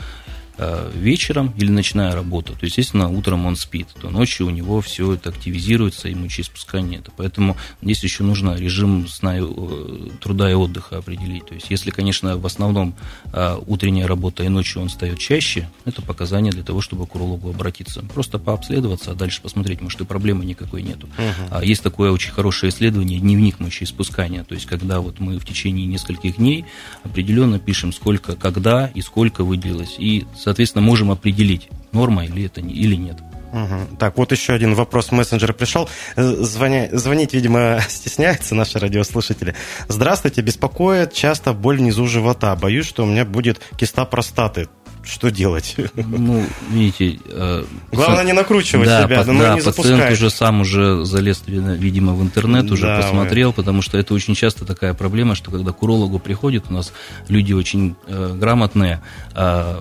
вечером 0.94 1.54
или 1.58 1.72
ночная 1.72 2.13
работа, 2.13 2.54
то, 2.54 2.66
естественно, 2.66 3.10
утром 3.10 3.46
он 3.46 3.56
спит, 3.56 3.88
то 4.00 4.10
ночью 4.10 4.48
у 4.48 4.50
него 4.50 4.82
все 4.82 5.13
это 5.13 5.30
активизируется, 5.30 6.10
и 6.10 6.16
мочеиспускания 6.16 6.89
нет. 6.89 7.10
Поэтому 7.16 7.56
здесь 7.82 8.04
еще 8.04 8.24
нужно 8.24 8.56
режим 8.56 9.08
сна, 9.08 9.38
э, 9.38 10.10
труда 10.20 10.50
и 10.50 10.54
отдыха 10.54 10.98
определить. 10.98 11.46
То 11.46 11.54
есть, 11.54 11.68
если, 11.70 11.92
конечно, 11.92 12.38
в 12.38 12.46
основном 12.46 12.96
э, 13.32 13.58
утренняя 13.68 14.08
работа 14.08 14.44
и 14.44 14.50
ночью 14.50 14.82
он 14.82 14.89
встает 14.89 15.20
чаще, 15.20 15.70
это 15.86 16.01
показание 16.01 16.51
для 16.51 16.63
того, 16.63 16.82
чтобы 16.82 17.08
к 17.08 17.16
урологу 17.16 17.50
обратиться. 17.50 18.01
Просто 18.13 18.39
пообследоваться, 18.39 19.12
а 19.12 19.16
дальше 19.16 19.42
посмотреть, 19.42 19.82
может, 19.82 20.01
и 20.01 20.06
проблемы 20.06 20.46
никакой 20.46 20.82
нету. 20.82 21.08
Угу. 21.18 21.63
Есть 21.63 21.84
такое 21.84 22.12
очень 22.12 22.32
хорошее 22.32 22.72
исследование, 22.72 23.20
дневник 23.20 23.60
мочеиспускания, 23.60 24.44
то 24.44 24.56
есть, 24.56 24.66
когда 24.66 25.00
вот 25.00 25.20
мы 25.20 25.38
в 25.38 25.46
течение 25.46 25.86
нескольких 25.86 26.38
дней 26.38 26.66
определенно 27.04 27.60
пишем, 27.60 27.94
сколько, 27.94 28.36
когда 28.36 28.88
и 28.88 29.01
сколько 29.01 29.44
выделилось, 29.44 29.96
и, 29.98 30.25
соответственно, 30.36 30.49
можем 30.82 31.12
определить, 31.12 31.70
норма 31.91 32.25
или 32.25 32.46
это 32.46 32.62
или 32.62 32.96
нет. 32.96 33.18
Угу. 33.51 33.98
Так, 33.98 34.18
вот 34.18 34.32
еще 34.32 34.53
один 34.53 34.75
вопрос 34.75 35.12
мессенджера 35.12 35.53
пришел. 35.53 35.89
Э, 36.15 36.22
звоня... 36.24 36.89
Звонить, 36.91 37.34
видимо, 37.34 37.79
стесняются 37.89 38.56
наши 38.56 38.79
радиослушатели. 38.79 39.56
Здравствуйте, 39.88 40.41
беспокоит 40.41 41.13
часто 41.13 41.53
боль 41.53 41.77
внизу 41.77 42.06
живота. 42.08 42.56
Боюсь, 42.56 42.88
что 42.88 43.03
у 43.03 43.06
меня 43.08 43.25
будет 43.25 43.60
киста 43.77 44.06
простаты 44.06 44.68
что 45.10 45.32
делать? 45.32 45.75
Ну, 45.96 46.46
видите... 46.70 47.20
Э, 47.25 47.63
Главное 47.92 48.24
не 48.24 48.34
накручивать 48.34 48.88
да, 48.88 49.04
себя, 49.04 49.24
но 49.25 49.39
да, 49.39 49.56
не 49.56 49.62
пациент 49.62 50.12
уже 50.12 50.30
сам 50.30 50.62
уже 50.62 51.06
залез, 51.06 51.44
видимо, 51.48 52.13
в 52.13 52.22
интернет, 52.22 52.72
уже 52.72 52.84
да, 52.84 53.01
посмотрел, 53.01 53.50
ой. 53.50 53.54
потому 53.56 53.82
что 53.82 53.98
это 53.98 54.13
очень 54.13 54.36
часто 54.36 54.66
такая 54.66 54.94
проблема, 54.94 55.36
что 55.36 55.51
когда 55.51 55.72
к 55.72 55.82
урологу 55.82 56.20
приходят, 56.20 56.66
у 56.70 56.74
нас 56.74 56.94
люди 57.28 57.54
очень 57.54 57.96
э, 58.08 58.36
грамотные, 58.36 59.01
э, 59.36 59.80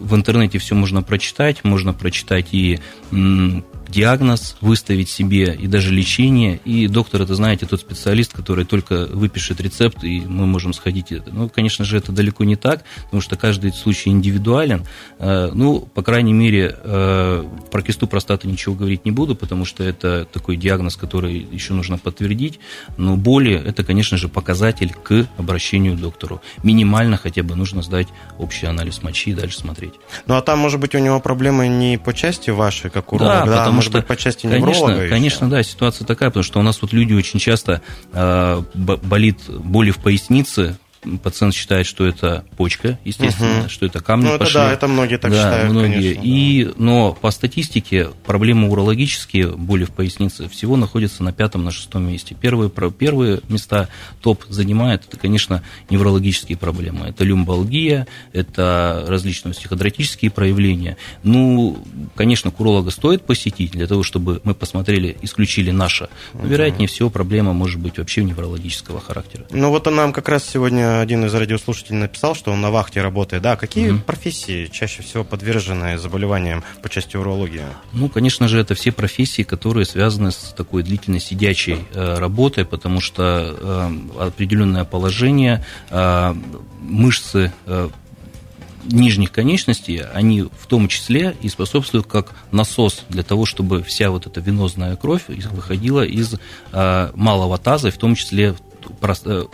в 0.00 0.14
интернете 0.14 0.58
все 0.58 0.74
можно 0.74 1.02
прочитать, 1.02 1.62
можно 1.64 1.92
прочитать 1.92 2.48
и 2.52 2.80
диагноз, 3.90 4.56
выставить 4.60 5.08
себе 5.08 5.54
и 5.54 5.66
даже 5.66 5.92
лечение. 5.92 6.60
И 6.64 6.86
доктор, 6.88 7.22
это, 7.22 7.34
знаете, 7.34 7.66
тот 7.66 7.80
специалист, 7.80 8.32
который 8.32 8.64
только 8.64 9.06
выпишет 9.06 9.60
рецепт, 9.60 10.04
и 10.04 10.20
мы 10.20 10.46
можем 10.46 10.72
сходить. 10.72 11.12
Ну, 11.26 11.48
конечно 11.48 11.84
же, 11.84 11.96
это 11.96 12.12
далеко 12.12 12.44
не 12.44 12.56
так, 12.56 12.84
потому 13.04 13.20
что 13.20 13.36
каждый 13.36 13.72
случай 13.72 14.10
индивидуален. 14.10 14.84
Э, 15.18 15.50
ну, 15.52 15.80
по 15.80 16.02
крайней 16.02 16.32
мере, 16.32 16.76
э, 16.82 17.44
про 17.70 17.82
кисту 17.82 18.06
простаты 18.06 18.48
ничего 18.48 18.74
говорить 18.74 19.04
не 19.04 19.10
буду, 19.10 19.34
потому 19.34 19.64
что 19.64 19.82
это 19.84 20.26
такой 20.32 20.56
диагноз, 20.56 20.96
который 20.96 21.46
еще 21.50 21.74
нужно 21.74 21.98
подтвердить. 21.98 22.60
Но 22.96 23.16
боли– 23.16 23.54
это, 23.66 23.84
конечно 23.84 24.16
же, 24.16 24.28
показатель 24.28 24.92
к 24.92 25.26
обращению 25.36 25.96
к 25.96 26.00
доктору. 26.00 26.40
Минимально 26.62 27.16
хотя 27.16 27.42
бы 27.42 27.54
нужно 27.56 27.82
сдать 27.82 28.08
общий 28.38 28.66
анализ 28.66 29.02
мочи 29.02 29.30
и 29.30 29.34
дальше 29.34 29.58
смотреть. 29.58 29.94
Ну, 30.26 30.36
а 30.36 30.42
там, 30.42 30.58
может 30.58 30.80
быть, 30.80 30.94
у 30.94 30.98
него 30.98 31.20
проблемы 31.20 31.68
не 31.68 31.98
по 31.98 32.12
части 32.12 32.50
вашей, 32.50 32.90
как 32.90 33.12
у 33.12 33.18
да, 33.18 33.44
да, 33.44 33.58
потому 33.58 33.79
может 33.80 33.90
что, 33.90 33.98
быть, 33.98 34.06
по 34.06 34.16
части 34.16 34.46
невролога 34.46 34.94
Конечно, 34.94 35.08
конечно, 35.08 35.50
да, 35.50 35.62
ситуация 35.62 36.06
такая, 36.06 36.30
потому 36.30 36.44
что 36.44 36.60
у 36.60 36.62
нас 36.62 36.80
вот 36.82 36.92
люди 36.92 37.12
очень 37.12 37.38
часто 37.38 37.82
э, 38.12 38.62
болит 38.74 39.38
боли 39.48 39.90
в 39.90 39.98
пояснице, 39.98 40.78
пациент 41.22 41.54
считает, 41.54 41.86
что 41.86 42.06
это 42.06 42.44
почка, 42.56 42.98
естественно, 43.04 43.60
угу. 43.60 43.68
что 43.68 43.86
это 43.86 44.00
камни 44.00 44.26
ну, 44.26 44.30
это 44.30 44.38
пошли. 44.40 44.54
Да, 44.54 44.72
это 44.72 44.88
многие 44.88 45.18
так 45.18 45.30
да, 45.30 45.36
считают, 45.36 45.72
многие. 45.72 46.14
Конечно, 46.14 46.22
и, 46.22 46.64
да. 46.64 46.72
Но 46.76 47.12
по 47.12 47.30
статистике 47.30 48.08
проблемы 48.26 48.68
урологические, 48.68 49.48
боли 49.48 49.84
в 49.84 49.90
пояснице, 49.90 50.48
всего 50.48 50.76
находятся 50.76 51.22
на 51.22 51.32
пятом, 51.32 51.64
на 51.64 51.70
шестом 51.70 52.06
месте. 52.06 52.36
Первые, 52.38 52.70
первые 52.70 53.40
места 53.48 53.88
топ 54.20 54.44
занимает, 54.48 55.04
это, 55.08 55.16
конечно, 55.16 55.62
неврологические 55.88 56.58
проблемы. 56.58 57.06
Это 57.06 57.24
люмбалгия, 57.24 58.06
это 58.32 59.04
различные 59.08 59.54
психодратические 59.54 60.30
проявления. 60.30 60.96
Ну, 61.22 61.82
конечно, 62.14 62.50
к 62.50 62.60
уролога 62.60 62.90
стоит 62.90 63.24
посетить 63.24 63.72
для 63.72 63.86
того, 63.86 64.02
чтобы 64.02 64.40
мы 64.44 64.54
посмотрели, 64.54 65.16
исключили 65.22 65.70
наше. 65.70 66.08
Но, 66.34 66.46
вероятнее 66.46 66.88
всего, 66.88 67.08
проблема 67.08 67.52
может 67.52 67.80
быть 67.80 67.98
вообще 67.98 68.22
неврологического 68.22 69.00
характера. 69.00 69.46
Ну, 69.50 69.70
вот 69.70 69.86
нам 69.90 70.12
как 70.12 70.28
раз 70.28 70.46
сегодня 70.46 70.89
один 70.98 71.24
из 71.24 71.34
радиослушателей 71.34 71.98
написал, 71.98 72.34
что 72.34 72.52
он 72.52 72.60
на 72.60 72.70
вахте 72.70 73.02
работает. 73.02 73.42
Да, 73.42 73.56
какие 73.56 73.90
угу. 73.90 74.00
профессии 74.00 74.66
чаще 74.66 75.02
всего 75.02 75.24
подвержены 75.24 75.98
заболеваниям 75.98 76.64
по 76.82 76.88
части 76.88 77.16
урологии? 77.16 77.62
Ну, 77.92 78.08
конечно 78.08 78.48
же, 78.48 78.58
это 78.58 78.74
все 78.74 78.92
профессии, 78.92 79.42
которые 79.42 79.86
связаны 79.86 80.30
с 80.32 80.54
такой 80.56 80.82
длительной 80.82 81.20
сидячей 81.20 81.84
э, 81.92 82.18
работой, 82.18 82.64
потому 82.64 83.00
что 83.00 83.92
э, 84.18 84.26
определенное 84.26 84.84
положение, 84.84 85.64
э, 85.90 86.34
мышцы 86.80 87.52
нижних 88.86 89.30
конечностей, 89.30 90.02
они 90.14 90.42
в 90.42 90.66
том 90.66 90.88
числе 90.88 91.36
и 91.42 91.50
способствуют 91.50 92.06
как 92.06 92.32
насос 92.50 93.04
для 93.10 93.22
того, 93.22 93.44
чтобы 93.44 93.82
вся 93.82 94.10
вот 94.10 94.26
эта 94.26 94.40
венозная 94.40 94.96
кровь 94.96 95.24
выходила 95.28 96.02
из 96.02 96.34
малого 96.72 97.58
таза, 97.58 97.90
в 97.90 97.98
том 97.98 98.14
числе 98.14 98.54
Э, 98.54 98.69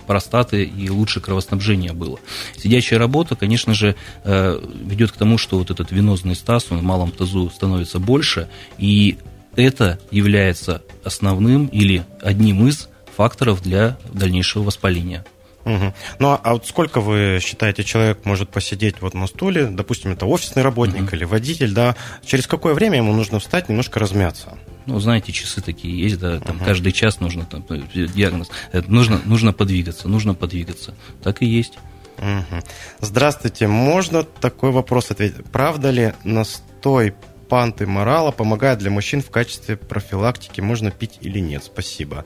простаты 0.07 0.65
и 0.65 0.91
лучше 0.91 1.21
кровоснабжение 1.21 1.93
было. 1.93 2.19
Сидячая 2.57 2.99
работа, 2.99 3.37
конечно 3.37 3.75
же, 3.75 3.97
э, 4.25 4.61
ведет 4.85 5.13
к 5.13 5.17
тому, 5.17 5.39
что 5.39 5.59
вот 5.59 5.71
этот 5.71 5.91
венозный 5.93 6.35
стаз, 6.35 6.67
он 6.71 6.79
в 6.79 6.83
малом 6.83 7.11
тазу 7.11 7.51
становится 7.51 7.99
больше, 7.99 8.49
и 8.79 9.19
это 9.57 9.99
является 10.11 10.83
основным 11.05 11.67
или 11.67 12.05
одним 12.23 12.69
из 12.69 12.89
факторов 13.17 13.63
для 13.63 13.97
дальнейшего 14.13 14.63
воспаления. 14.65 15.25
Угу. 15.65 15.95
Ну 16.21 16.39
а 16.43 16.53
вот 16.53 16.67
сколько 16.67 17.01
вы 17.01 17.41
считаете, 17.43 17.83
человек 17.83 18.25
может 18.25 18.51
посидеть 18.51 18.97
вот 19.01 19.15
на 19.15 19.27
стуле, 19.27 19.67
допустим, 19.67 20.13
это 20.13 20.25
офисный 20.27 20.63
работник 20.63 21.09
угу. 21.09 21.17
или 21.17 21.25
водитель, 21.25 21.73
да, 21.73 21.97
через 22.25 22.47
какое 22.47 22.73
время 22.73 22.99
ему 22.99 23.13
нужно 23.13 23.41
встать, 23.41 23.69
немножко 23.69 23.99
размяться? 23.99 24.57
Ну, 24.87 25.01
знаете, 25.01 25.33
часы 25.33 25.61
такие 25.61 25.99
есть, 25.99 26.19
да, 26.19 26.39
там 26.41 26.57
uh-huh. 26.57 26.65
каждый 26.65 26.93
час 26.93 27.21
нужно 27.21 27.45
там 27.45 27.65
диагноз. 27.95 28.49
Нужно, 28.87 29.21
нужно 29.25 29.53
подвигаться, 29.53 30.09
нужно 30.09 30.35
подвигаться. 30.35 30.95
Так 31.23 31.43
и 31.43 31.47
есть. 31.47 31.75
Угу. 32.19 32.63
Здравствуйте, 33.01 33.67
можно 33.67 34.23
такой 34.23 34.71
вопрос 34.71 35.11
ответить? 35.11 35.45
Правда 35.53 35.91
ли 35.91 36.15
настой 36.25 37.15
панты 37.49 37.87
морала 37.87 38.31
помогает 38.31 38.79
для 38.79 38.91
мужчин 38.91 39.23
в 39.23 39.31
качестве 39.31 39.77
профилактики? 39.77 40.61
Можно 40.61 40.91
пить 40.91 41.19
или 41.21 41.39
нет? 41.41 41.65
Спасибо. 41.65 42.25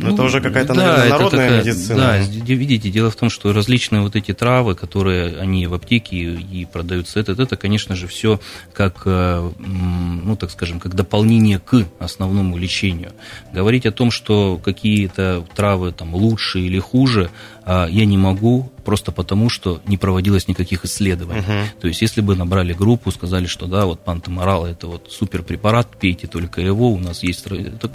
Но 0.00 0.08
ну, 0.08 0.14
это 0.14 0.22
уже 0.22 0.40
какая-то, 0.40 0.74
да, 0.74 0.80
наверное, 0.80 1.08
народная 1.10 1.48
такая, 1.48 1.60
медицина. 1.60 1.96
Да, 1.96 2.18
видите, 2.18 2.90
дело 2.90 3.10
в 3.10 3.16
том, 3.16 3.28
что 3.28 3.52
различные 3.52 4.00
вот 4.00 4.16
эти 4.16 4.32
травы, 4.32 4.74
которые 4.74 5.36
они 5.38 5.66
в 5.66 5.74
аптеке 5.74 6.16
и 6.16 6.64
продаются, 6.64 7.20
это, 7.20 7.32
это, 7.32 7.56
конечно 7.56 7.96
же, 7.96 8.06
все 8.06 8.40
как, 8.72 9.02
э, 9.04 9.50
ну, 9.58 10.36
так 10.36 10.50
скажем, 10.50 10.80
как 10.80 10.94
дополнение 10.94 11.58
к 11.58 11.86
основному 11.98 12.56
лечению. 12.56 13.12
Говорить 13.52 13.84
о 13.86 13.92
том, 13.92 14.10
что 14.10 14.58
какие-то 14.62 15.44
травы 15.54 15.92
там 15.92 16.14
лучше 16.14 16.60
или 16.60 16.78
хуже, 16.78 17.30
я 17.90 18.04
не 18.04 18.18
могу 18.18 18.70
просто 18.80 19.12
потому, 19.12 19.48
что 19.48 19.80
не 19.86 19.96
проводилось 19.96 20.48
никаких 20.48 20.84
исследований. 20.84 21.42
Uh-huh. 21.42 21.64
То 21.80 21.88
есть, 21.88 22.02
если 22.02 22.20
бы 22.20 22.34
набрали 22.34 22.72
группу, 22.72 23.10
сказали, 23.10 23.46
что 23.46 23.66
да, 23.66 23.86
вот 23.86 24.00
пантоморал 24.00 24.66
это 24.66 24.86
вот 24.88 25.08
супер 25.10 25.42
препарат, 25.42 25.96
пейте 25.96 26.26
только 26.26 26.60
его, 26.60 26.90
у 26.90 26.98
нас 26.98 27.22
есть... 27.22 27.44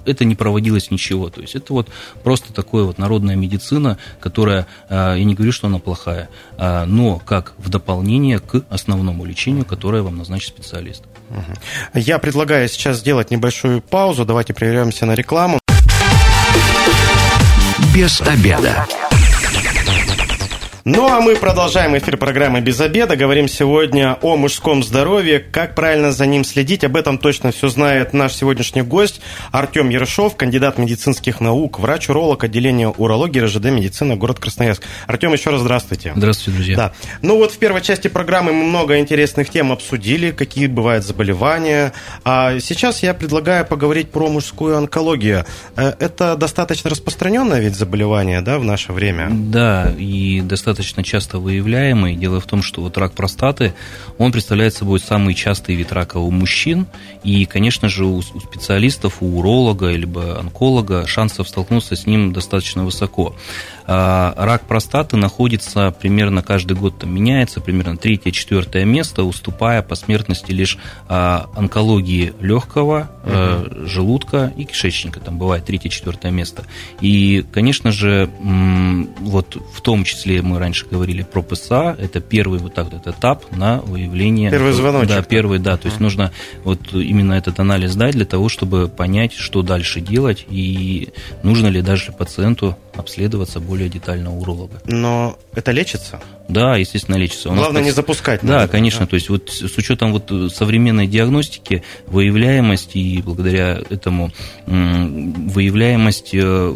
Это 0.06 0.26
не 0.26 0.36
проводилось 0.36 0.92
ничего. 0.92 1.30
То 1.30 1.42
есть, 1.42 1.56
это 1.56 1.74
вот 1.74 1.90
просто 2.24 2.54
такое 2.54 2.86
вот 2.86 2.98
народная 2.98 3.36
медицина, 3.36 3.98
которая, 4.20 4.68
а, 4.90 5.16
я 5.16 5.24
не 5.26 5.36
говорю, 5.36 5.52
что 5.52 5.68
она 5.68 5.80
плохая, 5.80 6.30
а, 6.58 6.86
но 6.86 7.20
как 7.20 7.54
в 7.58 7.70
дополнение 7.70 8.40
к 8.40 8.64
основному 8.70 9.26
лечению, 9.26 9.66
которое 9.66 10.02
вам 10.02 10.18
назначит 10.18 10.50
специалист. 10.50 11.04
Uh-huh. 11.30 12.00
Я 12.00 12.20
предлагаю 12.20 12.70
сейчас 12.70 13.00
сделать 13.00 13.32
небольшую 13.32 13.82
паузу. 13.82 14.26
Давайте 14.26 14.54
прервемся 14.54 15.06
на 15.06 15.16
рекламу. 15.16 15.60
Без 17.94 18.22
обеда. 18.22 18.88
Ну 20.88 21.08
а 21.08 21.20
мы 21.20 21.36
продолжаем 21.36 21.98
эфир 21.98 22.16
программы 22.16 22.62
«Без 22.62 22.80
обеда». 22.80 23.16
Говорим 23.16 23.48
сегодня 23.48 24.20
о 24.22 24.38
мужском 24.38 24.84
здоровье, 24.84 25.40
как 25.40 25.74
правильно 25.74 26.12
за 26.12 26.28
ним 26.28 26.44
следить. 26.44 26.84
Об 26.84 26.96
этом 26.96 27.18
точно 27.18 27.52
все 27.52 27.70
знает 27.70 28.14
наш 28.14 28.36
сегодняшний 28.36 28.84
гость 28.84 29.20
Артем 29.52 29.90
Ярошов, 29.90 30.36
кандидат 30.36 30.78
медицинских 30.78 31.42
наук, 31.42 31.80
врач-уролог 31.80 32.44
отделения 32.44 32.88
урологии 32.88 33.40
РЖД 33.40 33.66
медицина, 33.72 34.16
город 34.16 34.38
Красноярск. 34.38 34.84
Артем, 35.08 35.34
еще 35.34 35.50
раз 35.50 35.62
здравствуйте. 35.62 36.14
Здравствуйте, 36.16 36.56
друзья. 36.56 36.78
Да. 36.78 36.94
Ну 37.24 37.38
вот 37.38 37.52
в 37.52 37.58
первой 37.58 37.82
части 37.82 38.08
программы 38.08 38.54
мы 38.54 38.66
много 38.66 39.00
интересных 39.00 39.50
тем 39.50 39.72
обсудили, 39.72 40.30
какие 40.30 40.68
бывают 40.68 41.04
заболевания. 41.04 41.94
А 42.24 42.60
сейчас 42.60 43.02
я 43.02 43.16
предлагаю 43.16 43.66
поговорить 43.66 44.12
про 44.12 44.28
мужскую 44.28 44.78
онкологию. 44.78 45.48
Э, 45.78 45.94
это 45.98 46.36
достаточно 46.36 46.92
распространенное 46.92 47.60
ведь 47.60 47.76
заболевание, 47.76 48.42
да, 48.42 48.60
в 48.60 48.64
наше 48.64 48.94
время? 48.94 49.30
Да, 49.32 49.92
и 49.98 50.42
достаточно 50.42 50.75
достаточно 50.76 51.04
часто 51.04 51.40
выявляемый. 51.40 52.16
Дело 52.16 52.42
в 52.42 52.46
том, 52.46 52.62
что 52.62 52.82
вот 52.82 52.98
рак 52.98 53.14
простаты, 53.14 53.74
он 54.18 54.32
представляет 54.32 54.74
собой 54.74 55.00
самый 55.00 55.34
частый 55.34 55.76
вид 55.76 55.94
рака 55.94 56.18
у 56.18 56.30
мужчин. 56.32 56.86
И, 57.24 57.46
конечно 57.46 57.88
же, 57.88 58.06
у 58.06 58.22
специалистов, 58.22 59.18
у 59.22 59.40
уролога, 59.40 59.92
либо 59.92 60.38
онколога 60.38 61.08
шансов 61.08 61.48
столкнуться 61.48 61.96
с 61.96 62.06
ним 62.06 62.34
достаточно 62.34 62.84
высоко. 62.84 63.36
А, 63.88 64.34
рак 64.38 64.68
простаты 64.68 65.16
находится 65.16 65.96
примерно 66.00 66.42
каждый 66.42 66.76
год 66.76 67.00
там 67.00 67.14
меняется, 67.14 67.62
примерно 67.62 67.98
третье-четвертое 67.98 68.84
место, 68.84 69.24
уступая 69.24 69.82
по 69.82 69.96
смертности 69.96 70.52
лишь 70.52 70.78
а, 71.08 71.50
онкологии 71.56 72.34
легкого, 72.42 73.10
угу. 73.24 73.86
желудка 73.88 74.52
и 74.58 74.66
кишечника. 74.66 75.20
Там 75.20 75.38
бывает 75.38 75.66
третье-четвертое 75.66 76.32
место. 76.32 76.66
И, 77.00 77.46
конечно 77.54 77.92
же, 77.92 78.30
вот 79.20 79.58
в 79.74 79.82
том 79.82 80.04
числе 80.04 80.42
мы 80.42 80.60
раньше 80.66 80.88
говорили 80.90 81.22
про 81.22 81.44
ПСА, 81.44 81.96
это 82.00 82.20
первый 82.20 82.58
вот 82.58 82.74
так 82.74 82.92
вот 82.92 83.06
этап 83.06 83.56
на 83.56 83.82
выявление. 83.82 84.50
Первый 84.50 84.74
звоночек. 84.74 85.10
Да, 85.10 85.22
первый, 85.22 85.60
да. 85.60 85.78
То 85.78 85.88
есть 85.88 86.00
нужно 86.00 86.32
вот 86.64 86.92
именно 86.92 87.34
этот 87.34 87.60
анализ 87.60 87.96
дать 87.96 88.16
для 88.16 88.26
того, 88.26 88.50
чтобы 88.50 88.88
понять, 88.88 89.34
что 89.34 89.62
дальше 89.62 90.02
делать 90.02 90.46
и 90.50 91.10
нужно 91.44 91.68
ли 91.68 91.82
даже 91.84 92.12
пациенту 92.12 92.76
обследоваться 92.96 93.60
более 93.60 93.90
детально 93.90 94.32
у 94.32 94.40
уролога. 94.40 94.82
Но 94.86 95.38
это 95.54 95.72
лечится? 95.72 96.20
Да, 96.48 96.78
естественно, 96.78 97.18
лечится. 97.18 97.50
У 97.50 97.54
Главное 97.54 97.82
нас, 97.82 97.86
не 97.86 97.92
запускать. 97.92 98.40
Да, 98.42 98.62
надо, 98.62 98.68
конечно. 98.70 99.02
Да? 99.02 99.08
То 99.08 99.16
есть 99.16 99.30
вот 99.30 99.50
с 99.50 99.78
учетом 99.78 100.14
вот 100.14 100.32
современной 100.52 101.06
диагностики, 101.06 101.84
выявляемость 102.08 102.96
и 102.96 103.22
благодаря 103.22 103.82
этому 103.90 104.32
выявляемость 104.66 106.32
э, 106.34 106.74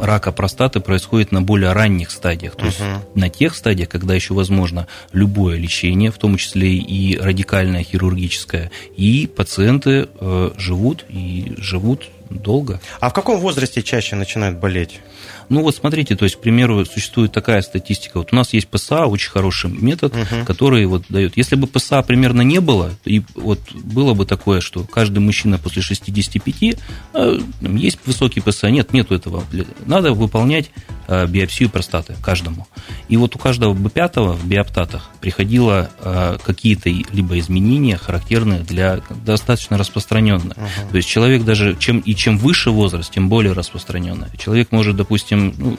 рака 0.00 0.32
простаты 0.32 0.80
происходит 0.80 1.32
на 1.32 1.42
более 1.42 1.72
ранних 1.72 2.10
стадиях, 2.10 2.56
то 2.56 2.64
uh-huh. 2.64 2.66
есть 2.66 2.80
на 3.14 3.28
тех 3.28 3.54
стадиях, 3.54 3.88
когда 3.88 4.14
еще 4.14 4.34
возможно 4.34 4.86
любое 5.12 5.56
лечение, 5.56 6.10
в 6.10 6.18
том 6.18 6.36
числе 6.36 6.76
и 6.76 7.18
радикальное 7.18 7.82
хирургическое, 7.82 8.70
и 8.96 9.26
пациенты 9.26 10.08
э, 10.20 10.50
живут 10.56 11.04
и 11.08 11.54
живут 11.58 12.08
долго. 12.30 12.80
А 13.00 13.10
в 13.10 13.12
каком 13.12 13.40
возрасте 13.40 13.82
чаще 13.82 14.16
начинают 14.16 14.58
болеть? 14.58 15.00
Ну 15.48 15.62
вот 15.62 15.76
смотрите, 15.76 16.16
то 16.16 16.24
есть, 16.24 16.36
к 16.36 16.40
примеру, 16.40 16.84
существует 16.84 17.32
такая 17.32 17.62
статистика. 17.62 18.18
Вот 18.18 18.32
у 18.32 18.36
нас 18.36 18.52
есть 18.52 18.68
ПСА, 18.68 19.06
очень 19.06 19.30
хороший 19.30 19.70
метод, 19.70 20.14
угу. 20.14 20.44
который 20.46 20.84
вот 20.86 21.04
дает. 21.08 21.36
Если 21.36 21.56
бы 21.56 21.66
ПСА 21.66 22.02
примерно 22.02 22.42
не 22.42 22.60
было, 22.60 22.90
и 23.04 23.22
вот 23.34 23.60
было 23.72 24.14
бы 24.14 24.26
такое, 24.26 24.60
что 24.60 24.84
каждый 24.84 25.18
мужчина 25.20 25.58
после 25.58 25.82
65 25.82 26.76
э, 27.14 27.38
есть 27.60 27.98
высокий 28.04 28.40
ПСА, 28.40 28.70
нет, 28.70 28.92
нету 28.92 29.14
этого. 29.14 29.44
Надо 29.86 30.12
выполнять 30.12 30.70
э, 31.06 31.26
биопсию 31.26 31.70
простаты 31.70 32.14
каждому. 32.22 32.66
И 33.08 33.16
вот 33.16 33.34
у 33.34 33.38
каждого 33.38 33.74
Б5 33.74 34.36
в 34.36 34.46
биоптатах 34.46 35.10
приходило 35.20 35.90
э, 36.00 36.38
какие-то 36.44 36.90
либо 36.90 37.38
изменения, 37.38 37.96
характерные 37.96 38.60
для 38.60 39.00
достаточно 39.24 39.78
распространенные. 39.78 40.56
Угу. 40.56 40.90
То 40.90 40.96
есть 40.96 41.08
человек 41.08 41.44
даже 41.44 41.76
чем 41.78 42.00
и 42.00 42.14
чем 42.14 42.36
выше 42.38 42.70
возраст, 42.70 43.10
тем 43.10 43.28
более 43.28 43.52
распространенный. 43.52 44.28
Человек 44.38 44.72
может, 44.72 44.96
допустим, 44.96 45.37
допустим, 45.38 45.76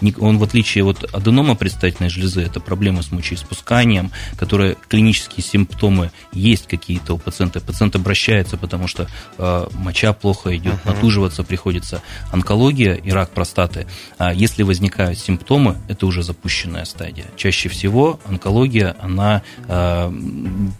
ну, 0.00 0.12
он 0.20 0.38
в 0.38 0.42
отличие 0.42 0.84
от 0.84 1.04
аденома 1.14 1.54
предстательной 1.54 2.10
железы, 2.10 2.42
это 2.42 2.60
проблема 2.60 3.02
с 3.02 3.10
мочеиспусканием, 3.12 4.10
которые 4.36 4.76
клинические 4.88 5.44
симптомы 5.44 6.10
есть 6.32 6.66
какие-то 6.66 7.14
у 7.14 7.18
пациента. 7.18 7.60
Пациент 7.60 7.96
обращается, 7.96 8.56
потому 8.56 8.88
что 8.88 9.08
э, 9.38 9.66
моча 9.72 10.12
плохо 10.12 10.56
идет, 10.56 10.74
uh-huh. 10.74 10.94
натуживаться 10.94 11.42
приходится. 11.42 12.02
Онкология 12.32 12.94
и 12.94 13.10
рак 13.10 13.30
простаты. 13.30 13.86
А 14.18 14.32
если 14.32 14.62
возникают 14.62 15.18
симптомы, 15.18 15.76
это 15.88 16.06
уже 16.06 16.22
запущенная 16.22 16.84
стадия. 16.84 17.26
Чаще 17.36 17.68
всего 17.68 18.20
онкология, 18.26 18.96
она 19.00 19.42
э, 19.68 20.12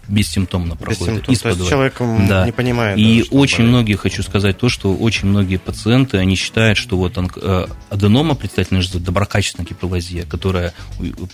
бессимптомно 0.07 0.75
проходит. 0.75 1.27
Бессимптом. 1.27 1.35
То 1.35 1.49
есть 1.49 1.69
человек 1.69 1.95
да. 2.29 2.45
не 2.45 2.51
понимает. 2.51 2.97
И 2.97 3.23
да, 3.23 3.37
очень 3.37 3.57
болит. 3.57 3.69
многие, 3.69 3.95
хочу 3.95 4.23
сказать 4.23 4.57
то, 4.57 4.69
что 4.69 4.93
очень 4.95 5.27
многие 5.27 5.57
пациенты, 5.57 6.17
они 6.17 6.35
считают, 6.35 6.77
что 6.77 6.97
вот 6.97 7.17
онк... 7.17 7.37
Э, 7.41 7.67
аденома 8.05 8.35
предстательной 8.35 8.81
железы, 8.81 8.99
доброкачественная 8.99 9.67
гиперплазия, 9.67 10.25
которая 10.25 10.73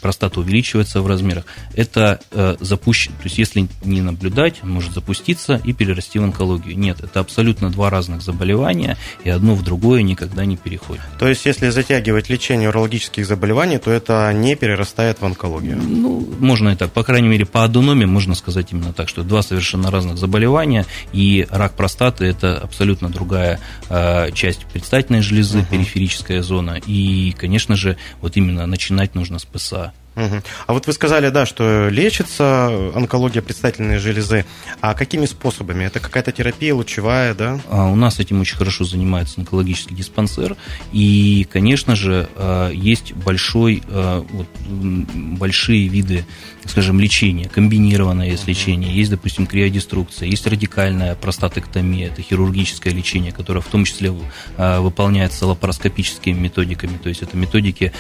простата 0.01 0.39
увеличивается 0.39 1.01
в 1.01 1.07
размерах, 1.07 1.45
это 1.75 2.21
э, 2.31 2.55
запущен, 2.59 3.11
то 3.13 3.23
есть 3.25 3.37
если 3.37 3.67
не 3.83 4.01
наблюдать, 4.01 4.63
может 4.63 4.93
запуститься 4.93 5.61
и 5.63 5.73
перерасти 5.73 6.19
в 6.19 6.23
онкологию. 6.23 6.77
Нет, 6.77 7.01
это 7.01 7.19
абсолютно 7.19 7.69
два 7.69 7.89
разных 7.89 8.21
заболевания, 8.21 8.97
и 9.23 9.29
одно 9.29 9.55
в 9.55 9.63
другое 9.63 10.01
никогда 10.01 10.45
не 10.45 10.55
переходит. 10.55 11.03
То 11.19 11.27
есть 11.27 11.45
если 11.45 11.69
затягивать 11.69 12.29
лечение 12.29 12.69
урологических 12.69 13.25
заболеваний, 13.25 13.77
то 13.77 13.91
это 13.91 14.31
не 14.33 14.55
перерастает 14.55 15.19
в 15.19 15.25
онкологию? 15.25 15.77
Ну, 15.77 16.27
можно 16.39 16.69
и 16.69 16.75
так. 16.75 16.91
По 16.91 17.03
крайней 17.03 17.27
мере, 17.27 17.45
по 17.45 17.63
аденоме 17.63 18.05
можно 18.05 18.35
сказать 18.35 18.71
именно 18.71 18.93
так, 18.93 19.09
что 19.09 19.23
два 19.23 19.41
совершенно 19.41 19.91
разных 19.91 20.17
заболевания, 20.17 20.85
и 21.11 21.45
рак 21.49 21.73
простаты– 21.73 22.25
это 22.25 22.57
абсолютно 22.57 23.09
другая 23.09 23.59
э, 23.89 24.31
часть 24.33 24.65
предстательной 24.65 25.21
железы, 25.21 25.59
угу. 25.59 25.67
периферическая 25.71 26.41
зона, 26.41 26.60
зона. 26.61 26.79
И, 26.85 27.33
конечно 27.37 27.75
же, 27.75 27.97
вот 28.21 28.37
именно 28.37 28.65
начинать 28.65 29.15
нужно 29.15 29.39
с 29.39 29.45
ПСА. 29.45 29.93
Угу. 30.15 30.41
А 30.67 30.73
вот 30.73 30.87
вы 30.87 30.93
сказали, 30.93 31.29
да, 31.29 31.45
что 31.45 31.87
лечится 31.89 32.67
онкология 32.93 33.41
предстательной 33.41 33.97
железы. 33.97 34.45
А 34.81 34.93
какими 34.93 35.25
способами? 35.25 35.85
Это 35.85 36.01
какая-то 36.01 36.33
терапия 36.33 36.75
лучевая, 36.75 37.33
да? 37.33 37.59
А 37.69 37.87
у 37.87 37.95
нас 37.95 38.19
этим 38.19 38.41
очень 38.41 38.57
хорошо 38.57 38.83
занимается 38.83 39.39
онкологический 39.39 39.95
диспансер. 39.95 40.57
И, 40.91 41.47
конечно 41.49 41.95
же, 41.95 42.27
а, 42.35 42.69
есть 42.71 43.13
большой, 43.13 43.83
а, 43.87 44.25
вот, 44.29 44.47
большие 44.67 45.87
виды 45.87 46.25
скажем, 46.67 46.99
лечение, 46.99 47.49
комбинированное 47.49 48.29
есть 48.29 48.47
лечение, 48.47 48.93
есть, 48.93 49.09
допустим, 49.09 49.47
криодеструкция, 49.47 50.27
есть 50.27 50.45
радикальная 50.45 51.15
простатэктомия, 51.15 52.09
это 52.09 52.21
хирургическое 52.21 52.93
лечение, 52.93 53.31
которое 53.31 53.61
в 53.61 53.67
том 53.67 53.83
числе 53.83 54.13
а, 54.57 54.79
выполняется 54.79 55.47
лапароскопическими 55.47 56.37
методиками, 56.37 56.97
то 56.97 57.09
есть 57.09 57.23
это 57.23 57.35
методики 57.35 57.91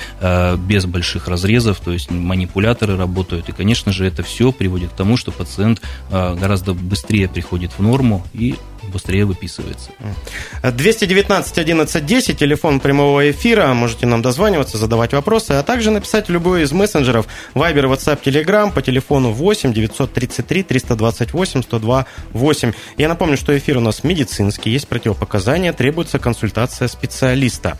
без 0.67 0.85
больших 0.85 1.27
разрезов, 1.27 1.79
то 1.79 1.91
есть 1.91 2.00
есть 2.01 2.11
манипуляторы 2.11 2.97
работают. 2.97 3.49
И, 3.49 3.51
конечно 3.51 3.91
же, 3.91 4.05
это 4.05 4.23
все 4.23 4.51
приводит 4.51 4.91
к 4.91 4.95
тому, 4.95 5.17
что 5.17 5.31
пациент 5.31 5.81
гораздо 6.09 6.73
быстрее 6.73 7.27
приходит 7.29 7.71
в 7.77 7.81
норму 7.81 8.25
и 8.33 8.55
быстрее 8.91 9.25
выписывается. 9.25 9.91
219 10.63 11.57
11 11.57 12.05
10, 12.05 12.39
телефон 12.39 12.79
прямого 12.79 13.29
эфира, 13.29 13.73
можете 13.73 14.07
нам 14.07 14.21
дозваниваться, 14.21 14.77
задавать 14.77 15.13
вопросы, 15.13 15.51
а 15.51 15.63
также 15.63 15.91
написать 15.91 16.27
в 16.27 16.31
любой 16.31 16.63
из 16.63 16.71
мессенджеров 16.71 17.27
Viber, 17.53 17.83
WhatsApp, 17.83 18.23
Telegram 18.23 18.71
по 18.71 18.81
телефону 18.81 19.31
8 19.31 19.71
933 19.73 20.63
328 20.63 21.61
102 21.61 22.05
8. 22.31 22.73
Я 22.97 23.07
напомню, 23.07 23.37
что 23.37 23.55
эфир 23.55 23.77
у 23.77 23.81
нас 23.81 24.03
медицинский, 24.03 24.71
есть 24.71 24.87
противопоказания, 24.87 25.73
требуется 25.73 26.17
консультация 26.17 26.87
специалиста. 26.87 27.77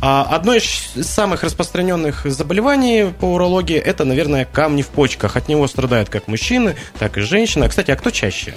А 0.00 0.22
одно 0.22 0.54
из 0.54 0.64
самых 1.02 1.42
распространенных 1.42 2.26
заболеваний 2.26 3.12
по 3.18 3.26
урологии– 3.26 3.76
это, 3.76 4.04
наверное, 4.04 4.44
камни 4.44 4.82
в 4.82 4.88
почках. 4.88 5.36
От 5.36 5.48
него 5.48 5.66
страдают 5.66 6.08
как 6.08 6.28
мужчины, 6.28 6.76
так 6.98 7.16
и 7.16 7.22
женщины. 7.22 7.64
А, 7.64 7.68
кстати, 7.68 7.90
а 7.90 7.96
кто 7.96 8.10
чаще? 8.10 8.54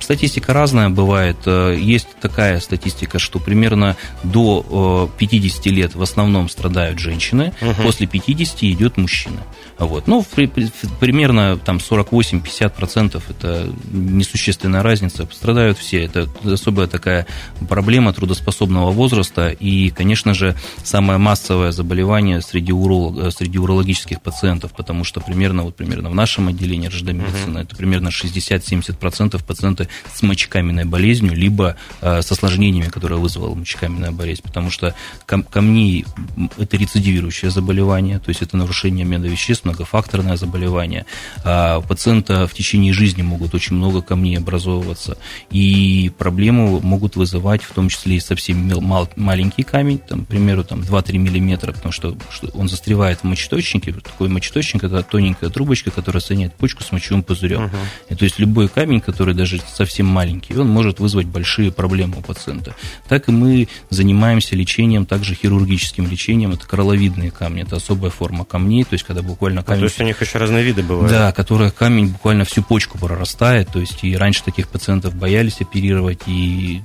Статистика 0.00 0.52
разная 0.52 0.90
бывает. 0.90 1.36
Э, 1.46 1.74
есть 1.78 2.08
такая 2.20 2.60
статистика, 2.60 3.18
что 3.18 3.38
примерно 3.38 3.96
до 4.22 5.10
50 5.18 5.66
э, 5.66 5.70
лет 5.70 5.94
в 5.94 6.02
основном 6.02 6.48
страдают 6.48 6.98
женщины, 6.98 7.52
угу. 7.60 7.82
после 7.82 8.06
50 8.06 8.64
идет 8.64 8.96
мужчина. 8.96 9.40
Вот. 9.78 10.06
Ну, 10.06 10.24
при, 10.34 10.46
при, 10.46 10.70
примерно 10.98 11.56
там 11.56 11.76
48-50% 11.76 13.22
это 13.28 13.68
несущественная 13.90 14.82
разница. 14.82 15.28
Страдают 15.32 15.78
все. 15.78 16.04
Это 16.04 16.28
особая 16.44 16.86
такая 16.86 17.26
проблема 17.68 18.12
трудоспособного 18.12 18.90
возраста. 18.90 19.48
И, 19.48 19.90
конечно 19.90 20.34
же, 20.38 20.56
самое 20.82 21.18
массовое 21.18 21.72
заболевание 21.72 22.40
среди, 22.40 22.72
уролог, 22.72 23.32
среди 23.32 23.58
урологических 23.58 24.22
пациентов, 24.22 24.72
потому 24.72 25.04
что 25.04 25.20
примерно, 25.20 25.64
вот, 25.64 25.76
примерно 25.76 26.10
в 26.10 26.14
нашем 26.14 26.48
отделении 26.48 26.88
РЖД 26.88 27.12
медицины 27.12 27.58
uh-huh. 27.58 27.62
это 27.62 27.76
примерно 27.76 28.08
60-70% 28.08 29.44
пациенты 29.44 29.88
с 30.14 30.22
мочекаменной 30.22 30.84
болезнью, 30.84 31.34
либо 31.34 31.76
э, 32.00 32.22
с 32.22 32.32
осложнениями, 32.32 32.88
которые 32.88 33.18
вызвала 33.18 33.54
мочекаменная 33.54 34.12
болезнь. 34.12 34.42
Потому 34.42 34.70
что 34.70 34.94
кам- 35.26 35.42
камни– 35.42 36.04
это 36.58 36.76
рецидивирующее 36.76 37.50
заболевание, 37.50 38.18
то 38.18 38.30
есть 38.30 38.42
это 38.42 38.56
нарушение 38.56 39.04
обмена 39.04 39.26
веществ, 39.26 39.64
многофакторное 39.64 40.36
заболевание. 40.36 41.04
А 41.44 41.78
у 41.78 41.82
пациента 41.82 42.46
в 42.46 42.54
течение 42.54 42.92
жизни 42.92 43.22
могут 43.22 43.54
очень 43.54 43.76
много 43.76 44.02
камней 44.02 44.38
образовываться, 44.38 45.18
и 45.50 46.12
проблему 46.16 46.80
могут 46.80 47.16
вызывать 47.16 47.62
в 47.62 47.72
том 47.72 47.88
числе 47.88 48.16
и 48.16 48.20
совсем 48.20 48.68
мал, 48.82 49.08
маленький 49.16 49.62
камень, 49.62 49.98
там, 49.98 50.24
примеру, 50.28 50.64
там 50.64 50.80
2-3 50.80 51.18
миллиметра, 51.18 51.72
потому 51.72 51.92
что, 51.92 52.16
что 52.30 52.48
он 52.54 52.68
застревает 52.68 53.20
в 53.20 53.24
мочеточнике. 53.24 53.92
Такой 53.92 54.28
мочеточник– 54.28 54.84
это 54.84 55.02
тоненькая 55.02 55.50
трубочка, 55.50 55.90
которая 55.90 56.20
соединяет 56.20 56.54
почку 56.54 56.84
с 56.84 56.92
мочевым 56.92 57.22
пузырем. 57.22 57.64
Uh-huh. 57.64 57.78
И, 58.10 58.14
то 58.14 58.24
есть 58.24 58.38
любой 58.38 58.68
камень, 58.68 59.00
который 59.00 59.34
даже 59.34 59.60
совсем 59.74 60.06
маленький, 60.06 60.54
он 60.56 60.68
может 60.68 61.00
вызвать 61.00 61.26
большие 61.26 61.72
проблемы 61.72 62.18
у 62.18 62.22
пациента. 62.22 62.74
Так 63.08 63.28
и 63.28 63.32
мы 63.32 63.68
занимаемся 63.90 64.54
лечением, 64.54 65.06
также 65.06 65.34
хирургическим 65.34 66.08
лечением. 66.08 66.52
Это 66.52 66.66
коралловидные 66.66 67.30
камни, 67.30 67.62
это 67.62 67.76
особая 67.76 68.10
форма 68.10 68.44
камней, 68.44 68.84
то 68.84 68.92
есть 68.94 69.04
когда 69.04 69.22
буквально 69.22 69.38
буквально 69.38 69.62
камень... 69.62 69.78
А, 69.78 69.80
то 69.80 69.84
есть 69.84 70.00
у 70.00 70.04
них 70.04 70.20
еще 70.20 70.38
разные 70.38 70.64
виды 70.64 70.82
бывают? 70.82 71.10
Да, 71.10 71.32
которая 71.32 71.70
камень 71.70 72.08
буквально 72.08 72.44
всю 72.44 72.62
почку 72.62 72.98
прорастает, 72.98 73.68
то 73.68 73.80
есть 73.80 74.04
и 74.04 74.16
раньше 74.16 74.42
таких 74.44 74.68
пациентов 74.68 75.14
боялись 75.14 75.60
оперировать, 75.60 76.20
и 76.26 76.82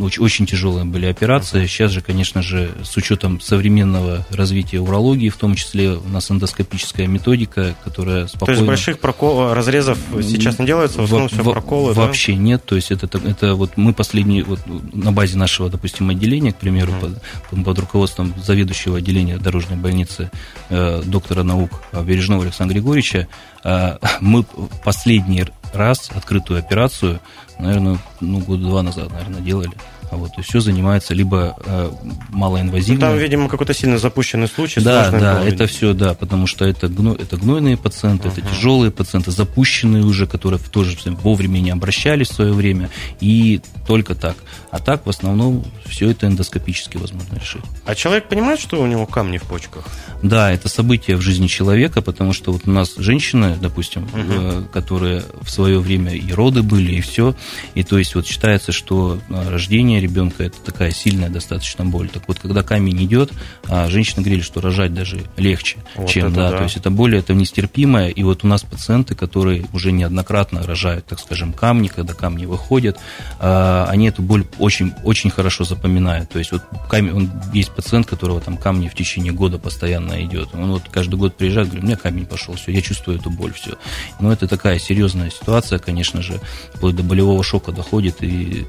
очень, 0.00 0.22
очень 0.22 0.46
тяжелые 0.46 0.84
были 0.84 1.06
операции. 1.06 1.66
Сейчас 1.66 1.92
же, 1.92 2.00
конечно 2.00 2.37
же, 2.42 2.70
с 2.82 2.96
учетом 2.96 3.40
современного 3.40 4.26
развития 4.30 4.80
урологии, 4.80 5.28
в 5.28 5.36
том 5.36 5.54
числе 5.54 5.92
у 5.92 6.08
нас 6.08 6.30
эндоскопическая 6.30 7.06
методика, 7.06 7.74
которая 7.84 8.26
спокойно... 8.26 8.46
То 8.46 8.52
есть 8.52 8.66
больших 8.66 8.98
прокол... 9.00 9.52
разрезов 9.52 9.98
сейчас 10.22 10.58
не 10.58 10.66
делается, 10.66 11.00
в 11.00 11.04
основном 11.04 11.28
все 11.28 11.42
проколы, 11.42 11.92
Вообще 11.92 12.32
да? 12.32 12.38
нет, 12.38 12.64
то 12.64 12.76
есть 12.76 12.90
это, 12.90 13.06
это 13.18 13.54
вот 13.54 13.76
мы 13.76 13.92
последние, 13.92 14.44
вот 14.44 14.60
на 14.92 15.12
базе 15.12 15.36
нашего, 15.36 15.70
допустим, 15.70 16.10
отделения, 16.10 16.52
к 16.52 16.56
примеру, 16.56 16.92
mm. 16.92 17.20
под, 17.50 17.64
под 17.64 17.78
руководством 17.78 18.34
заведующего 18.42 18.98
отделения 18.98 19.38
дорожной 19.38 19.78
больницы 19.78 20.30
э, 20.68 21.02
доктора 21.04 21.42
наук 21.42 21.70
Бережного 21.92 22.42
Александра 22.44 22.74
Григорьевича, 22.74 23.28
а, 23.64 23.98
мы 24.20 24.44
последний 24.84 25.44
раз 25.72 26.10
открытую 26.14 26.58
операцию, 26.58 27.20
наверное, 27.58 27.98
ну, 28.20 28.38
года 28.40 28.62
два 28.62 28.82
назад, 28.82 29.12
наверное, 29.12 29.40
делали. 29.40 29.72
А 30.10 30.16
вот, 30.16 30.30
и 30.38 30.42
все 30.42 30.60
занимается 30.60 31.14
либо 31.14 31.56
э, 31.64 31.90
малоинвазивно. 32.30 32.94
Ну, 32.94 33.00
там, 33.00 33.18
видимо, 33.18 33.48
какой-то 33.48 33.74
сильно 33.74 33.98
запущенный 33.98 34.48
случай. 34.48 34.80
Да, 34.80 35.10
да, 35.10 35.44
это 35.44 35.66
все, 35.66 35.92
да, 35.92 36.14
потому 36.14 36.46
что 36.46 36.64
это, 36.64 36.88
гно, 36.88 37.14
это 37.14 37.36
гнойные 37.36 37.76
пациенты, 37.76 38.28
uh-huh. 38.28 38.38
это 38.38 38.40
тяжелые 38.40 38.90
пациенты, 38.90 39.30
запущенные 39.30 40.04
уже, 40.04 40.26
которые 40.26 40.60
тоже 40.60 40.96
вовремя 41.22 41.58
не 41.58 41.70
обращались 41.70 42.28
в 42.28 42.34
свое 42.34 42.52
время, 42.52 42.88
и 43.20 43.60
только 43.86 44.14
так. 44.14 44.36
А 44.70 44.78
так, 44.78 45.04
в 45.06 45.10
основном, 45.10 45.64
все 45.86 46.10
это 46.10 46.26
эндоскопически 46.26 46.96
возможно 46.96 47.34
решить. 47.38 47.62
А 47.84 47.94
человек 47.94 48.28
понимает, 48.28 48.60
что 48.60 48.80
у 48.80 48.86
него 48.86 49.06
камни 49.06 49.38
в 49.38 49.42
почках? 49.42 49.84
Да, 50.22 50.50
это 50.50 50.68
событие 50.68 51.16
в 51.16 51.20
жизни 51.20 51.46
человека, 51.46 52.02
потому 52.02 52.32
что 52.32 52.52
вот 52.52 52.62
у 52.66 52.70
нас 52.70 52.94
женщины, 52.96 53.56
допустим, 53.60 54.08
uh-huh. 54.12 54.68
которые 54.70 55.24
в 55.42 55.50
свое 55.50 55.78
время 55.80 56.14
и 56.14 56.32
роды 56.32 56.62
были, 56.62 56.94
и 56.94 57.00
все, 57.00 57.34
и 57.74 57.82
то 57.82 57.98
есть 57.98 58.14
вот 58.14 58.26
считается, 58.26 58.72
что 58.72 59.18
э, 59.28 59.48
рождение 59.50 59.97
рождения 59.98 60.00
ребенка 60.00 60.44
это 60.44 60.58
такая 60.64 60.90
сильная 60.90 61.28
достаточно 61.28 61.84
боль. 61.84 62.08
Так 62.08 62.22
вот, 62.28 62.38
когда 62.38 62.62
камень 62.62 63.04
идет, 63.04 63.32
а 63.68 63.88
женщины 63.88 64.22
говорили, 64.22 64.42
что 64.42 64.60
рожать 64.60 64.94
даже 64.94 65.20
легче, 65.36 65.78
вот 65.96 66.08
чем, 66.08 66.32
да, 66.32 66.50
да, 66.50 66.58
то 66.58 66.62
есть 66.64 66.76
это 66.76 66.90
боль, 66.90 67.16
это 67.16 67.34
нестерпимая, 67.34 68.08
и 68.08 68.22
вот 68.22 68.44
у 68.44 68.46
нас 68.46 68.62
пациенты, 68.62 69.14
которые 69.14 69.64
уже 69.72 69.92
неоднократно 69.92 70.62
рожают, 70.62 71.06
так 71.06 71.20
скажем, 71.20 71.52
камни, 71.52 71.88
когда 71.88 72.14
камни 72.14 72.46
выходят, 72.46 72.98
а, 73.38 73.86
они 73.88 74.08
эту 74.08 74.22
боль 74.22 74.44
очень, 74.58 74.92
очень 75.04 75.30
хорошо 75.30 75.64
запоминают, 75.64 76.30
то 76.30 76.38
есть 76.38 76.52
вот 76.52 76.62
камень, 76.88 77.12
он, 77.12 77.30
есть 77.52 77.70
пациент, 77.70 78.06
которого 78.06 78.40
там 78.40 78.56
камни 78.56 78.88
в 78.88 78.94
течение 78.94 79.32
года 79.32 79.58
постоянно 79.58 80.24
идет, 80.24 80.48
он 80.54 80.72
вот 80.72 80.82
каждый 80.90 81.16
год 81.16 81.36
приезжает, 81.36 81.68
говорит, 81.68 81.84
у 81.84 81.86
меня 81.86 81.96
камень 81.96 82.26
пошел, 82.26 82.54
все, 82.54 82.72
я 82.72 82.80
чувствую 82.80 83.18
эту 83.18 83.30
боль, 83.30 83.52
все. 83.52 83.76
Но 84.20 84.32
это 84.32 84.46
такая 84.46 84.78
серьезная 84.78 85.30
ситуация, 85.30 85.78
конечно 85.78 86.22
же, 86.22 86.40
вплоть 86.74 86.96
до 86.96 87.02
болевого 87.02 87.42
шока 87.42 87.72
доходит, 87.72 88.22
и 88.22 88.66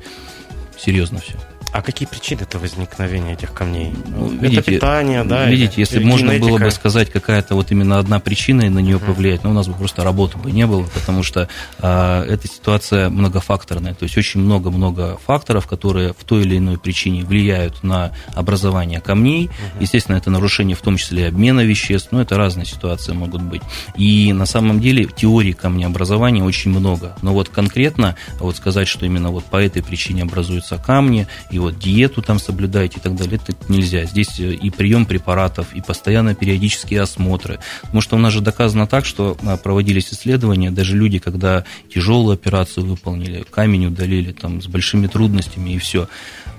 серьезно 0.80 1.20
все. 1.20 1.36
А 1.72 1.82
какие 1.84 2.08
причины 2.08 2.42
это 2.42 2.58
возникновения 2.58 3.34
этих 3.34 3.54
камней? 3.54 3.94
Ну, 4.08 4.30
видите, 4.30 4.62
это 4.62 4.72
питание, 4.72 5.24
да? 5.24 5.46
Видите, 5.46 5.74
или, 5.74 5.80
если 5.82 6.00
или 6.00 6.06
можно 6.06 6.30
генетика? 6.32 6.48
было 6.48 6.58
бы 6.58 6.72
сказать 6.72 7.12
какая-то 7.12 7.54
вот 7.54 7.72
именно 7.72 8.00
одна 8.00 8.20
причина 8.20 8.64
и 8.64 8.70
на 8.70 8.80
нее 8.80 8.98
uh-huh. 8.98 9.06
повлиять, 9.06 9.44
но 9.44 9.52
у 9.52 9.54
нас 9.54 9.68
бы 9.68 9.76
просто 9.76 10.04
работы 10.04 10.38
бы 10.40 10.52
не 10.52 10.66
было, 10.66 10.84
потому 10.84 11.22
что 11.22 11.48
а, 11.80 12.26
эта 12.26 12.48
ситуация 12.48 13.10
многофакторная, 13.10 13.94
то 13.94 14.04
есть 14.04 14.18
очень 14.18 14.40
много-много 14.40 15.20
факторов, 15.26 15.68
которые 15.68 16.14
в 16.18 16.24
той 16.24 16.42
или 16.42 16.58
иной 16.58 16.80
причине 16.80 17.24
влияют 17.24 17.84
на 17.84 18.14
образование 18.34 19.00
камней. 19.00 19.48
Uh-huh. 19.48 19.82
Естественно, 19.82 20.16
это 20.16 20.32
нарушение 20.32 20.76
в 20.76 20.82
том 20.82 20.98
числе 20.98 21.28
обмена 21.28 21.62
веществ, 21.62 22.10
но 22.12 22.22
это 22.22 22.36
разные 22.36 22.66
ситуации 22.66 23.12
могут 23.14 23.44
быть. 23.44 23.62
И 23.96 24.34
на 24.34 24.48
самом 24.48 24.80
деле 24.80 25.06
теории 25.06 25.52
камнеобразования 25.52 26.44
очень 26.44 26.72
много, 26.72 27.16
но 27.22 27.34
вот 27.34 27.50
конкретно 27.50 28.16
вот 28.40 28.58
сказать, 28.58 28.88
что 28.88 29.06
именно 29.06 29.30
вот 29.30 29.46
по 29.46 29.58
этой 29.58 29.84
причине 29.84 30.24
образуются 30.24 30.78
камни 30.78 31.28
и 31.52 31.59
вот 31.60 31.80
диету 31.80 32.22
там 32.22 32.40
соблюдаете 32.40 32.98
и 32.98 33.02
так 33.02 33.16
далее, 33.16 33.40
это 33.44 33.56
нельзя. 33.72 34.06
Здесь 34.06 34.40
э, 34.40 34.54
и 34.54 34.70
прием 34.70 35.06
препаратов, 35.06 35.74
и 35.74 35.82
постоянно 35.82 36.36
периодические 36.36 37.02
осмотры. 37.02 37.60
Потому 37.82 38.02
что 38.02 38.16
у 38.16 38.20
нас 38.20 38.34
же 38.34 38.42
доказано 38.42 38.88
так, 38.88 39.06
что 39.06 39.38
а, 39.44 39.58
проводились 39.58 40.14
исследования, 40.14 40.72
даже 40.72 40.96
люди, 40.96 41.20
когда 41.20 41.64
тяжелую 41.94 42.34
операцию 42.34 42.86
выполнили, 42.86 43.46
камень 43.50 43.88
удалили 43.88 44.32
там 44.32 44.62
с 44.62 44.68
большими 44.68 45.08
трудностями 45.08 45.72
и 45.72 45.78
все, 45.78 46.08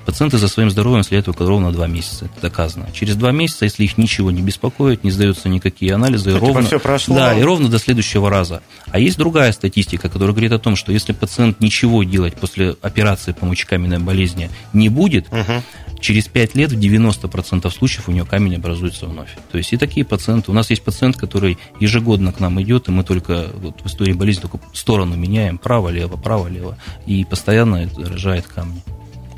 пациенты 0.04 0.38
за 0.38 0.48
своим 0.48 0.70
здоровьем 0.70 1.02
только 1.22 1.46
ровно 1.46 1.72
два 1.72 1.86
месяца. 1.86 2.26
Это 2.26 2.42
доказано. 2.42 2.88
Через 2.92 3.16
два 3.16 3.32
месяца, 3.32 3.64
если 3.64 3.84
их 3.84 3.98
ничего 3.98 4.30
не 4.30 4.42
беспокоит, 4.42 5.04
не 5.04 5.10
сдаются 5.10 5.48
никакие 5.48 5.94
анализы, 5.94 6.32
Хотя 6.32 6.46
ровно, 6.46 6.62
все 6.62 6.78
прошло. 6.78 7.16
Да, 7.16 7.38
и 7.38 7.42
ровно 7.42 7.68
до 7.68 7.78
следующего 7.78 8.30
раза. 8.30 8.62
А 8.88 8.98
есть 8.98 9.18
другая 9.18 9.52
статистика, 9.52 10.08
которая 10.08 10.32
говорит 10.32 10.52
о 10.52 10.58
том, 10.58 10.76
что 10.76 10.92
если 10.92 11.12
пациент 11.12 11.60
ничего 11.60 12.02
делать 12.04 12.34
после 12.34 12.76
операции 12.82 13.32
по 13.32 13.46
мочекаменной 13.46 13.98
болезни 13.98 14.50
не 14.72 14.88
будет, 14.88 15.26
угу. 15.28 15.62
через 16.00 16.28
5 16.28 16.54
лет 16.54 16.72
в 16.72 16.78
90% 16.78 17.70
случаев 17.70 18.08
у 18.08 18.12
него 18.12 18.26
камень 18.26 18.56
образуется 18.56 19.06
вновь. 19.06 19.36
То 19.52 19.58
есть 19.58 19.72
и 19.72 19.76
такие 19.76 20.04
пациенты. 20.04 20.50
У 20.50 20.54
нас 20.54 20.70
есть 20.70 20.82
пациент, 20.82 21.16
который 21.16 21.58
ежегодно 21.78 22.32
к 22.32 22.40
нам 22.40 22.60
идет, 22.62 22.88
и 22.88 22.90
мы 22.90 23.04
только 23.04 23.48
вот 23.54 23.80
в 23.82 23.86
истории 23.86 24.12
болезни 24.12 24.42
только 24.42 24.60
сторону 24.72 25.16
меняем, 25.16 25.58
право-лево, 25.58 26.16
право-лево, 26.16 26.78
и 27.06 27.24
постоянно 27.24 27.88
рожает 27.96 28.46
камни. 28.46 28.82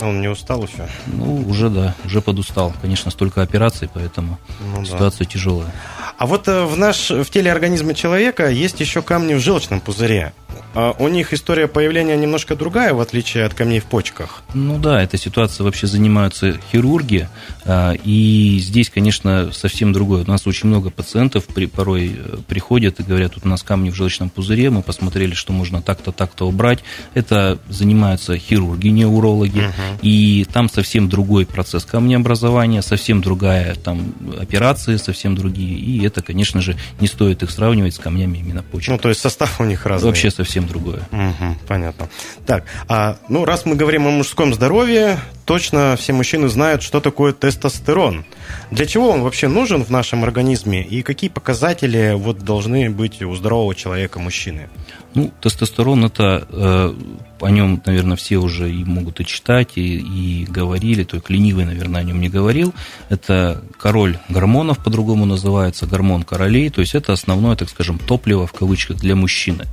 Он 0.02 0.20
не 0.20 0.28
устал 0.28 0.64
еще? 0.64 0.88
Ну, 1.06 1.44
уже 1.48 1.70
да, 1.70 1.94
уже 2.04 2.20
подустал. 2.20 2.72
Конечно, 2.80 3.10
столько 3.10 3.42
операций, 3.42 3.88
поэтому 3.92 4.38
ну, 4.74 4.84
ситуация 4.84 5.24
да. 5.24 5.30
тяжелая. 5.30 5.72
А 6.18 6.26
вот 6.26 6.48
э, 6.48 6.64
в, 6.64 6.76
наш, 6.76 7.10
в 7.10 7.24
теле 7.26 7.52
организма 7.52 7.94
человека 7.94 8.50
есть 8.50 8.80
еще 8.80 9.02
камни 9.02 9.34
в 9.34 9.40
желчном 9.40 9.80
пузыре. 9.80 10.32
А 10.74 10.94
у 10.98 11.08
них 11.08 11.32
история 11.32 11.68
появления 11.68 12.16
немножко 12.16 12.56
другая, 12.56 12.94
в 12.94 13.00
отличие 13.00 13.44
от 13.44 13.54
камней 13.54 13.80
в 13.80 13.84
почках. 13.84 14.42
Ну 14.54 14.78
да, 14.78 15.02
эта 15.02 15.16
ситуация 15.16 15.64
вообще 15.64 15.86
занимаются 15.86 16.58
хирурги, 16.70 17.28
а, 17.64 17.92
и 17.92 18.58
здесь, 18.60 18.90
конечно, 18.90 19.50
совсем 19.52 19.92
другое. 19.92 20.24
У 20.24 20.28
нас 20.28 20.46
очень 20.46 20.68
много 20.68 20.90
пациентов 20.90 21.46
при, 21.46 21.66
порой 21.66 22.16
э, 22.16 22.36
приходят 22.48 23.00
и 23.00 23.02
говорят, 23.02 23.34
тут 23.34 23.44
у 23.46 23.48
нас 23.48 23.62
камни 23.62 23.90
в 23.90 23.94
желчном 23.94 24.30
пузыре, 24.30 24.70
мы 24.70 24.82
посмотрели, 24.82 25.34
что 25.34 25.52
можно 25.52 25.82
так-то, 25.82 26.12
так-то 26.12 26.46
убрать. 26.46 26.80
Это 27.14 27.58
занимаются 27.68 28.36
хирурги, 28.36 28.88
не 28.88 29.04
урологи, 29.04 29.60
угу. 29.60 29.98
и 30.02 30.46
там 30.52 30.68
совсем 30.68 31.08
другой 31.08 31.46
процесс 31.46 31.84
камнеобразования, 31.84 32.82
совсем 32.82 33.20
другая 33.20 33.74
там 33.74 34.14
операции, 34.40 34.96
совсем 34.96 35.34
другие, 35.34 35.78
и 35.78 36.04
это, 36.04 36.22
конечно 36.22 36.60
же, 36.60 36.76
не 37.00 37.06
стоит 37.06 37.42
их 37.42 37.50
сравнивать 37.50 37.94
с 37.94 37.98
камнями 37.98 38.38
именно 38.38 38.62
почек. 38.62 38.90
Ну, 38.90 38.98
то 38.98 39.08
есть 39.08 39.20
состав 39.20 39.60
у 39.60 39.64
них 39.64 39.86
разный. 39.86 40.08
Вообще 40.08 40.30
совсем 40.30 40.61
совсем 40.62 40.68
другое. 40.68 41.02
Угу, 41.12 41.56
понятно. 41.66 42.08
Так, 42.46 42.64
а, 42.88 43.16
ну, 43.28 43.44
раз 43.44 43.64
мы 43.66 43.76
говорим 43.76 44.06
о 44.06 44.10
мужском 44.10 44.54
здоровье, 44.54 45.18
точно 45.44 45.96
все 45.98 46.12
мужчины 46.12 46.48
знают, 46.48 46.82
что 46.82 47.00
такое 47.00 47.32
тестостерон. 47.32 48.24
Для 48.70 48.86
чего 48.86 49.10
он 49.10 49.22
вообще 49.22 49.48
нужен 49.48 49.84
в 49.84 49.90
нашем 49.90 50.24
организме 50.24 50.82
и 50.82 51.02
какие 51.02 51.30
показатели 51.30 52.14
вот 52.14 52.38
должны 52.38 52.90
быть 52.90 53.22
у 53.22 53.34
здорового 53.34 53.74
человека 53.74 54.18
мужчины? 54.18 54.68
Ну, 55.14 55.30
тестостерон 55.40 56.04
это 56.04 56.46
э, 56.48 56.94
о 57.42 57.50
нем, 57.50 57.82
наверное, 57.84 58.16
все 58.16 58.38
уже 58.38 58.72
и 58.72 58.84
могут 58.84 59.20
и 59.20 59.26
читать, 59.26 59.72
и, 59.76 59.98
и 59.98 60.44
говорили, 60.44 61.04
только 61.04 61.32
ленивый, 61.32 61.64
наверное, 61.64 62.00
о 62.00 62.04
нем 62.04 62.20
не 62.20 62.28
говорил. 62.28 62.72
Это 63.08 63.62
король 63.78 64.18
гормонов, 64.28 64.78
по-другому 64.78 65.26
называется, 65.26 65.86
гормон 65.86 66.22
королей, 66.22 66.70
то 66.70 66.80
есть 66.80 66.94
это 66.94 67.12
основное, 67.12 67.56
так 67.56 67.68
скажем, 67.68 67.98
топливо 67.98 68.46
в 68.46 68.52
кавычках 68.52 68.98
для 68.98 69.16
мужчины. 69.16 69.64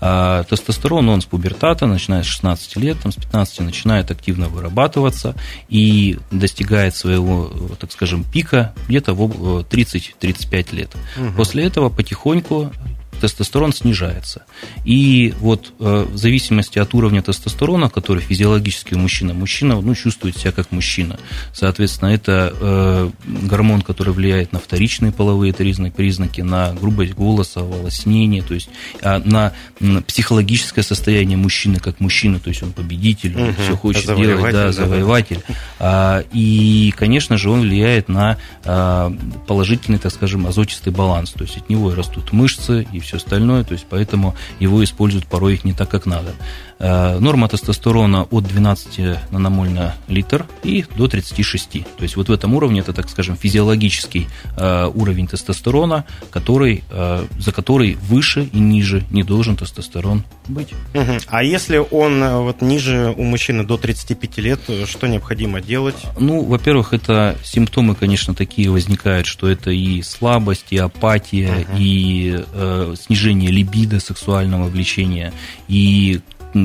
А 0.00 0.44
тестостерон, 0.44 1.08
он 1.08 1.20
с 1.20 1.26
пубертата, 1.26 1.86
начиная 1.86 2.22
с 2.22 2.26
16 2.26 2.76
лет, 2.76 2.98
там, 3.00 3.12
с 3.12 3.16
15 3.16 3.60
начинает 3.60 4.10
активно 4.10 4.48
вырабатываться 4.48 5.34
и 5.68 6.18
достигает 6.30 6.96
своего, 6.96 7.50
так 7.78 7.92
скажем, 7.92 8.24
пика 8.24 8.74
где-то 8.88 9.14
в 9.14 9.60
30-35 9.62 10.74
лет. 10.74 10.90
Угу. 11.16 11.36
После 11.36 11.64
этого 11.64 11.88
потихоньку 11.90 12.72
тестостерон 13.18 13.72
снижается. 13.72 14.44
И 14.84 15.34
вот 15.40 15.72
э, 15.78 16.06
в 16.10 16.16
зависимости 16.16 16.78
от 16.78 16.94
уровня 16.94 17.22
тестостерона, 17.22 17.88
который 17.88 18.22
физиологически 18.22 18.94
у 18.94 18.98
мужчины, 18.98 19.34
мужчина 19.34 19.80
ну, 19.80 19.94
чувствует 19.94 20.36
себя 20.36 20.52
как 20.52 20.72
мужчина. 20.72 21.18
Соответственно, 21.52 22.10
это 22.10 22.52
э, 22.58 23.10
гормон, 23.26 23.82
который 23.82 24.12
влияет 24.12 24.52
на 24.52 24.58
вторичные 24.58 25.12
половые 25.12 25.52
признаки, 25.52 26.40
на 26.40 26.72
грубость 26.72 27.14
голоса, 27.14 27.60
волоснение, 27.60 28.42
то 28.42 28.54
есть 28.54 28.68
а 29.02 29.20
на, 29.24 29.52
на 29.80 30.02
психологическое 30.02 30.82
состояние 30.82 31.36
мужчины 31.36 31.78
как 31.78 32.00
мужчины, 32.00 32.38
то 32.38 32.48
есть 32.48 32.62
он 32.62 32.72
победитель, 32.72 33.36
он 33.36 33.50
угу, 33.50 33.62
все 33.62 33.76
хочет 33.76 34.06
делать, 34.16 34.52
да, 34.52 34.72
завоеватель. 34.72 35.42
А, 35.78 36.24
и, 36.32 36.92
конечно 36.96 37.36
же, 37.36 37.50
он 37.50 37.62
влияет 37.62 38.08
на 38.08 38.38
а, 38.64 39.12
положительный, 39.46 39.98
так 39.98 40.12
скажем, 40.12 40.46
азотистый 40.46 40.92
баланс, 40.92 41.30
то 41.32 41.44
есть 41.44 41.56
от 41.56 41.68
него 41.68 41.94
растут 41.94 42.32
мышцы 42.32 42.86
и 42.92 43.00
все 43.00 43.07
остальное, 43.14 43.64
то 43.64 43.72
есть 43.72 43.86
поэтому 43.88 44.34
его 44.60 44.82
используют 44.84 45.26
порой 45.26 45.54
их 45.54 45.64
не 45.64 45.72
так, 45.72 45.88
как 45.88 46.06
надо. 46.06 46.34
Э, 46.80 47.18
норма 47.18 47.48
тестостерона 47.48 48.24
от 48.30 48.44
12 48.44 49.30
наномоль 49.32 49.70
на 49.70 49.96
литр 50.06 50.46
и 50.62 50.84
до 50.96 51.08
36. 51.08 51.70
То 51.70 52.02
есть 52.02 52.16
вот 52.16 52.28
в 52.28 52.32
этом 52.32 52.54
уровне 52.54 52.80
это, 52.80 52.92
так 52.92 53.08
скажем, 53.08 53.36
физиологический 53.36 54.28
э, 54.56 54.90
уровень 54.94 55.26
тестостерона, 55.26 56.04
который, 56.30 56.84
э, 56.90 57.26
за 57.38 57.52
который 57.52 57.94
выше 57.94 58.48
и 58.52 58.60
ниже 58.60 59.04
не 59.10 59.24
должен 59.24 59.56
тестостерон 59.56 60.24
быть. 60.46 60.72
Угу. 60.94 61.18
А 61.26 61.42
если 61.42 61.78
он 61.78 62.24
вот 62.44 62.62
ниже 62.62 63.12
у 63.16 63.24
мужчины 63.24 63.64
до 63.64 63.76
35 63.76 64.38
лет, 64.38 64.60
что 64.86 65.08
необходимо 65.08 65.60
делать? 65.60 65.96
Ну, 66.18 66.44
во-первых, 66.44 66.92
это 66.92 67.36
симптомы, 67.42 67.94
конечно, 67.96 68.34
такие 68.34 68.70
возникают, 68.70 69.26
что 69.26 69.48
это 69.48 69.70
и 69.70 70.02
слабость, 70.02 70.66
и 70.70 70.78
апатия, 70.78 71.66
угу. 71.68 71.76
и 71.78 72.44
э, 72.52 72.94
снижение 72.98 73.50
либидо 73.50 74.00
сексуального 74.00 74.68
влечения, 74.68 75.32
и 75.68 76.20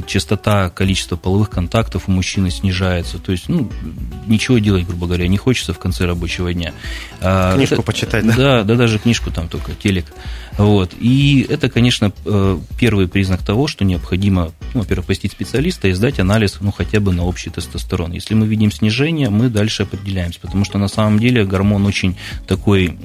частота, 0.07 0.69
количество 0.69 1.15
половых 1.15 1.49
контактов 1.49 2.03
у 2.07 2.11
мужчины 2.11 2.51
снижается. 2.51 3.19
То 3.19 3.31
есть, 3.31 3.49
ну, 3.49 3.69
ничего 4.27 4.57
делать, 4.57 4.85
грубо 4.85 5.07
говоря, 5.07 5.27
не 5.27 5.37
хочется 5.37 5.73
в 5.73 5.79
конце 5.79 6.05
рабочего 6.05 6.53
дня. 6.53 6.73
А, 7.21 7.55
книжку 7.55 7.75
это, 7.75 7.83
почитать, 7.83 8.25
да? 8.25 8.35
Да, 8.35 8.63
да, 8.63 8.75
даже 8.75 8.99
книжку 8.99 9.31
там 9.31 9.47
только, 9.47 9.73
телек. 9.73 10.05
Вот. 10.57 10.91
И 10.99 11.45
это, 11.49 11.69
конечно, 11.69 12.13
э, 12.25 12.59
первый 12.77 13.07
признак 13.07 13.43
того, 13.43 13.67
что 13.67 13.83
необходимо, 13.83 14.51
ну, 14.73 14.81
во-первых, 14.81 15.07
посетить 15.07 15.31
специалиста 15.31 15.87
и 15.87 15.93
сдать 15.93 16.19
анализ, 16.19 16.57
ну, 16.61 16.71
хотя 16.71 16.99
бы 16.99 17.11
на 17.11 17.25
общий 17.25 17.49
тестостерон. 17.49 18.11
Если 18.11 18.35
мы 18.35 18.45
видим 18.45 18.71
снижение, 18.71 19.29
мы 19.29 19.49
дальше 19.49 19.83
определяемся, 19.83 20.39
потому 20.39 20.63
что 20.63 20.77
на 20.77 20.87
самом 20.87 21.19
деле 21.19 21.45
гормон 21.45 21.85
очень 21.85 22.15
такой 22.47 22.95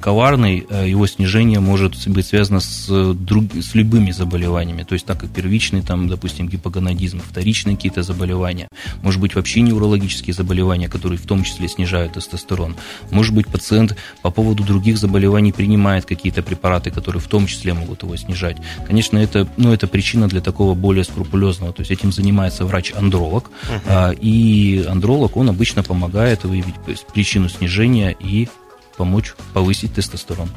коварный, 0.00 0.66
э, 0.68 0.88
его 0.88 1.06
снижение 1.06 1.60
может 1.60 2.08
быть 2.08 2.26
связано 2.26 2.60
с, 2.60 3.14
друг, 3.14 3.44
с 3.54 3.74
любыми 3.74 4.10
заболеваниями, 4.10 4.82
то 4.84 4.94
есть 4.94 5.04
так 5.06 5.20
как 5.20 5.30
первичный, 5.30 5.82
там, 5.82 6.08
допустим, 6.08 6.48
гипогонадизм, 6.48 7.20
вторичные 7.20 7.76
какие-то 7.76 8.02
заболевания, 8.02 8.68
может 9.02 9.20
быть 9.20 9.34
вообще 9.34 9.60
неурологические 9.60 10.32
заболевания, 10.34 10.88
которые 10.88 11.18
в 11.18 11.26
том 11.26 11.44
числе 11.44 11.68
снижают 11.68 12.14
тестостерон, 12.14 12.76
может 13.10 13.34
быть 13.34 13.48
пациент 13.48 13.96
по 14.22 14.30
поводу 14.30 14.64
других 14.64 14.98
заболеваний 14.98 15.52
принимает 15.52 16.06
какие-то 16.06 16.42
препараты, 16.42 16.53
препараты, 16.54 16.90
которые 16.90 17.20
в 17.20 17.26
том 17.26 17.46
числе 17.46 17.74
могут 17.74 18.02
его 18.02 18.16
снижать. 18.16 18.56
Конечно, 18.86 19.18
это, 19.18 19.46
ну, 19.56 19.72
это 19.72 19.86
причина 19.86 20.28
для 20.28 20.40
такого 20.40 20.74
более 20.74 21.04
скрупулезного. 21.04 21.72
То 21.72 21.80
есть 21.80 21.90
этим 21.90 22.12
занимается 22.12 22.64
врач-андролог, 22.64 23.50
uh-huh. 23.86 24.18
и 24.20 24.84
андролог, 24.88 25.36
он 25.36 25.48
обычно 25.48 25.82
помогает 25.82 26.44
выявить 26.44 26.76
причину 27.12 27.48
снижения 27.48 28.14
и 28.18 28.48
помочь 28.96 29.34
повысить 29.52 29.94
тестостерон. 29.94 30.48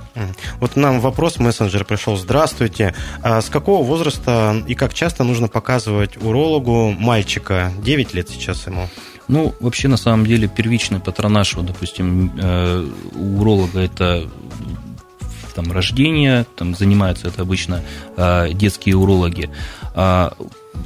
Вот 0.60 0.76
нам 0.76 1.00
вопрос 1.00 1.40
мессенджер 1.40 1.86
пришел. 1.86 2.18
Здравствуйте. 2.18 2.94
А 3.24 3.42
с 3.42 3.50
какого 3.50 3.84
возраста 3.84 4.64
и 4.68 4.76
как 4.76 4.94
часто 4.94 5.24
нужно 5.24 5.48
показывать 5.48 6.18
урологу 6.18 6.92
мальчика? 6.92 7.72
9 7.82 8.14
лет 8.14 8.30
сейчас 8.30 8.68
ему. 8.68 8.88
Ну, 9.28 9.54
вообще, 9.60 9.88
на 9.88 9.98
самом 9.98 10.26
деле, 10.26 10.48
первичный 10.48 11.00
патронаж, 11.00 11.56
вот, 11.56 11.66
допустим, 11.66 12.32
э, 12.40 12.88
у 13.16 13.42
уролога 13.42 13.80
это 13.80 14.30
там, 15.58 15.72
рождения, 15.72 16.46
там 16.56 16.76
занимаются 16.76 17.28
это 17.30 17.41
обычно 17.41 17.82
э, 18.15 18.54
детские 18.54 18.96
урологи. 18.96 19.50
А, 19.96 20.34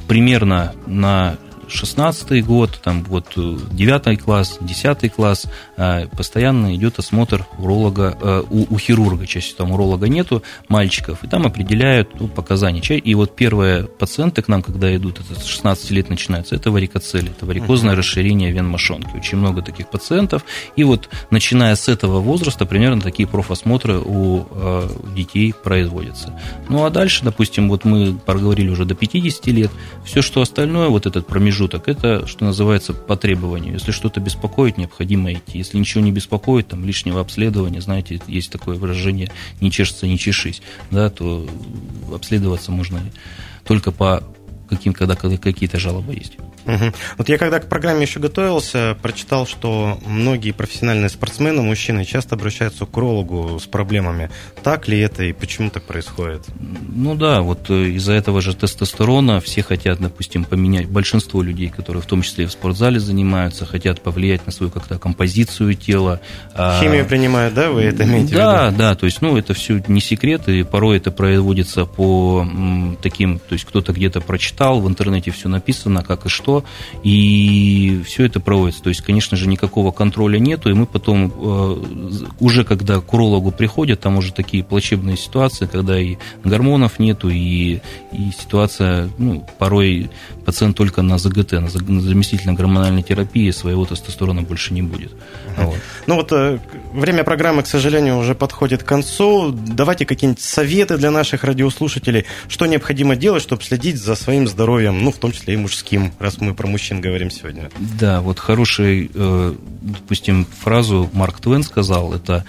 примерно 0.08 0.72
на 0.86 1.36
16 1.72 2.44
год, 2.44 2.80
там 2.82 3.02
вот 3.04 3.32
9 3.34 4.06
э, 4.06 4.16
класс, 4.16 4.58
10 4.60 5.12
класс, 5.12 5.46
э, 5.76 6.06
постоянно 6.08 6.74
идет 6.76 6.98
осмотр 6.98 7.46
уролога, 7.58 8.16
э, 8.20 8.42
у, 8.50 8.74
у 8.74 8.78
хирурга, 8.78 9.26
чаще 9.26 9.54
там 9.56 9.72
уролога 9.72 10.08
нету, 10.08 10.42
мальчиков, 10.68 11.24
и 11.24 11.26
там 11.26 11.46
определяют 11.46 12.20
ну, 12.20 12.28
показания. 12.28 12.80
И 12.82 13.14
вот 13.14 13.34
первые 13.34 13.84
пациенты 13.84 14.42
к 14.42 14.48
нам, 14.48 14.62
когда 14.62 14.94
идут, 14.94 15.20
это 15.20 15.40
с 15.40 15.46
16 15.46 15.90
лет 15.90 16.10
начинается, 16.10 16.54
это 16.54 16.70
варикоцель, 16.70 17.30
это 17.30 17.46
варикозное 17.46 17.94
uh-huh. 17.94 17.98
расширение 17.98 18.52
вен 18.52 18.68
мошонки. 18.68 19.16
Очень 19.16 19.38
много 19.38 19.62
таких 19.62 19.88
пациентов. 19.88 20.44
И 20.76 20.84
вот 20.84 21.08
начиная 21.30 21.74
с 21.74 21.88
этого 21.88 22.20
возраста 22.20 22.66
примерно 22.66 23.00
такие 23.00 23.26
профосмотры 23.26 23.98
у 23.98 24.46
детей 25.14 25.52
производятся. 25.52 26.38
Ну 26.68 26.84
а 26.84 26.90
дальше, 26.90 27.24
допустим, 27.24 27.68
вот 27.68 27.84
мы 27.84 28.14
проговорили 28.14 28.68
уже 28.68 28.84
до 28.84 28.94
50 28.94 29.46
лет, 29.46 29.70
все, 30.04 30.22
что 30.22 30.40
остальное, 30.40 30.88
вот 30.88 31.06
этот 31.06 31.26
промежуток 31.26 31.61
промежуток, 31.62 31.88
это, 31.88 32.26
что 32.26 32.44
называется, 32.44 32.92
по 32.92 33.16
требованию. 33.16 33.74
Если 33.74 33.92
что-то 33.92 34.20
беспокоит, 34.20 34.78
необходимо 34.78 35.32
идти. 35.32 35.58
Если 35.58 35.78
ничего 35.78 36.02
не 36.02 36.12
беспокоит, 36.12 36.68
там, 36.68 36.84
лишнего 36.84 37.20
обследования, 37.20 37.80
знаете, 37.80 38.20
есть 38.26 38.50
такое 38.50 38.76
выражение 38.76 39.30
«не 39.60 39.70
чешется, 39.70 40.06
не 40.06 40.18
чешись», 40.18 40.62
да, 40.90 41.10
то 41.10 41.46
обследоваться 42.12 42.72
можно 42.72 43.00
только 43.64 43.92
по 43.92 44.22
каким, 44.68 44.92
когда, 44.92 45.14
когда 45.16 45.36
какие-то 45.36 45.78
жалобы 45.78 46.14
есть. 46.14 46.32
Угу. 46.66 46.92
Вот 47.18 47.28
я 47.28 47.38
когда 47.38 47.60
к 47.60 47.68
программе 47.68 48.02
еще 48.02 48.20
готовился, 48.20 48.96
прочитал, 49.02 49.46
что 49.46 49.98
многие 50.06 50.52
профессиональные 50.52 51.08
спортсмены, 51.08 51.62
мужчины, 51.62 52.04
часто 52.04 52.34
обращаются 52.34 52.86
к 52.86 52.96
урологу 52.96 53.58
с 53.58 53.66
проблемами. 53.66 54.30
Так 54.62 54.88
ли 54.88 54.98
это 55.00 55.24
и 55.24 55.32
почему 55.32 55.70
так 55.70 55.82
происходит? 55.84 56.46
Ну 56.88 57.14
да, 57.14 57.42
вот 57.42 57.70
э, 57.70 57.90
из-за 57.90 58.12
этого 58.12 58.40
же 58.40 58.54
тестостерона 58.54 59.40
все 59.40 59.62
хотят, 59.62 60.00
допустим, 60.00 60.44
поменять, 60.44 60.88
большинство 60.88 61.42
людей, 61.42 61.68
которые 61.68 62.02
в 62.02 62.06
том 62.06 62.22
числе 62.22 62.44
и 62.44 62.46
в 62.46 62.52
спортзале 62.52 63.00
занимаются, 63.00 63.66
хотят 63.66 64.00
повлиять 64.00 64.46
на 64.46 64.52
свою 64.52 64.70
как-то 64.70 64.98
композицию 64.98 65.74
тела. 65.74 66.20
А 66.54 66.80
Химию 66.80 67.06
принимают, 67.06 67.54
да, 67.54 67.70
вы 67.70 67.82
это 67.82 68.04
имеете 68.04 68.34
да, 68.34 68.62
в 68.62 68.66
виду? 68.66 68.76
Да, 68.78 68.88
да, 68.90 68.94
то 68.94 69.06
есть, 69.06 69.22
ну, 69.22 69.36
это 69.36 69.54
все 69.54 69.82
не 69.88 70.00
секрет, 70.00 70.48
и 70.48 70.62
порой 70.62 70.98
это 70.98 71.10
производится 71.10 71.86
по 71.86 72.46
таким, 73.02 73.38
то 73.38 73.52
есть 73.54 73.64
кто-то 73.64 73.92
где-то 73.92 74.20
прочитал, 74.20 74.80
в 74.80 74.88
интернете 74.88 75.30
все 75.30 75.48
написано, 75.48 76.02
как 76.02 76.26
и 76.26 76.28
что, 76.28 76.51
что, 76.52 76.64
и 77.02 78.02
все 78.04 78.24
это 78.24 78.40
проводится. 78.40 78.82
То 78.82 78.88
есть, 78.88 79.00
конечно 79.00 79.36
же, 79.36 79.48
никакого 79.48 79.92
контроля 79.92 80.38
нету, 80.38 80.70
и 80.70 80.74
мы 80.74 80.86
потом, 80.86 81.32
э, 81.34 82.30
уже 82.40 82.64
когда 82.64 83.00
к 83.00 83.12
урологу 83.12 83.50
приходят, 83.50 84.00
там 84.00 84.16
уже 84.16 84.32
такие 84.32 84.62
плачебные 84.62 85.16
ситуации, 85.16 85.66
когда 85.66 85.98
и 85.98 86.16
гормонов 86.44 86.98
нету, 86.98 87.28
и, 87.28 87.80
и 88.12 88.30
ситуация, 88.38 89.08
ну, 89.18 89.46
порой 89.58 90.10
пациент 90.44 90.76
только 90.76 91.02
на 91.02 91.18
ЗГТ, 91.18 91.52
на 91.52 91.68
заместительной 91.68 92.54
гормональной 92.54 93.02
терапии 93.02 93.50
своего 93.52 93.84
тестостерона 93.84 94.42
больше 94.42 94.74
не 94.74 94.82
будет. 94.82 95.12
Вот. 95.56 95.76
Ну 96.06 96.16
вот 96.16 96.32
э, 96.32 96.58
время 96.92 97.24
программы, 97.24 97.62
к 97.62 97.66
сожалению, 97.66 98.18
уже 98.18 98.34
подходит 98.34 98.82
к 98.82 98.86
концу. 98.86 99.52
Давайте 99.52 100.06
какие-нибудь 100.06 100.42
советы 100.42 100.96
для 100.96 101.10
наших 101.10 101.44
радиослушателей, 101.44 102.24
что 102.48 102.66
необходимо 102.66 103.16
делать, 103.16 103.42
чтобы 103.42 103.62
следить 103.62 103.96
за 103.96 104.14
своим 104.14 104.48
здоровьем, 104.48 105.02
ну, 105.02 105.12
в 105.12 105.16
том 105.16 105.32
числе 105.32 105.54
и 105.54 105.56
мужским, 105.56 106.12
раз 106.18 106.40
мы 106.42 106.54
про 106.54 106.66
мужчин 106.66 107.00
говорим 107.00 107.30
сегодня. 107.30 107.70
Да, 107.98 108.20
вот 108.20 108.38
хороший, 108.38 109.10
э, 109.12 109.54
допустим, 109.80 110.46
фразу 110.46 111.08
Марк 111.12 111.40
Твен 111.40 111.62
сказал, 111.62 112.12
это 112.12 112.44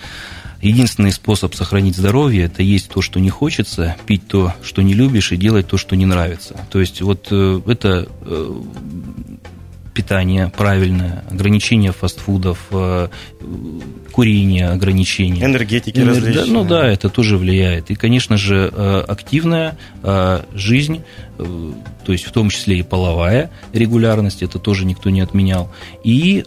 Единственный 0.64 1.12
способ 1.12 1.54
сохранить 1.56 1.98
здоровье– 1.98 2.44
это 2.46 2.64
есть 2.64 2.90
то, 2.90 3.02
что 3.02 3.20
не 3.20 3.30
хочется, 3.30 3.98
пить 4.06 4.26
то, 4.28 4.54
что 4.64 4.82
не 4.82 4.94
любишь, 4.94 5.34
и 5.34 5.36
делать 5.36 5.68
то, 5.68 5.76
что 5.76 5.98
не 5.98 6.06
нравится. 6.06 6.56
То 6.72 6.80
есть 6.80 7.02
вот 7.02 7.28
э, 7.32 7.62
это 7.68 8.08
э, 8.22 8.62
питание 9.94 10.52
правильное, 10.56 11.24
ограничение 11.30 11.92
фастфудов, 11.92 12.60
э, 12.72 13.08
курение, 14.12 14.70
ограничения. 14.70 15.44
Энергетики 15.44 16.00
Энер... 16.00 16.16
различные. 16.16 16.46
ну 16.46 16.64
да, 16.64 16.88
это 16.88 17.10
тоже 17.10 17.38
влияет. 17.38 17.92
И, 17.92 17.96
конечно 17.96 18.38
же, 18.38 18.68
активная 19.08 19.78
жизнь, 20.54 21.02
то 21.38 22.12
есть 22.12 22.26
в 22.26 22.32
том 22.32 22.50
числе 22.50 22.80
и 22.80 22.84
половая 22.84 23.50
регулярность, 23.74 24.44
это 24.44 24.60
тоже 24.60 24.86
никто 24.86 25.10
не 25.10 25.22
отменял. 25.22 25.72
И 26.04 26.44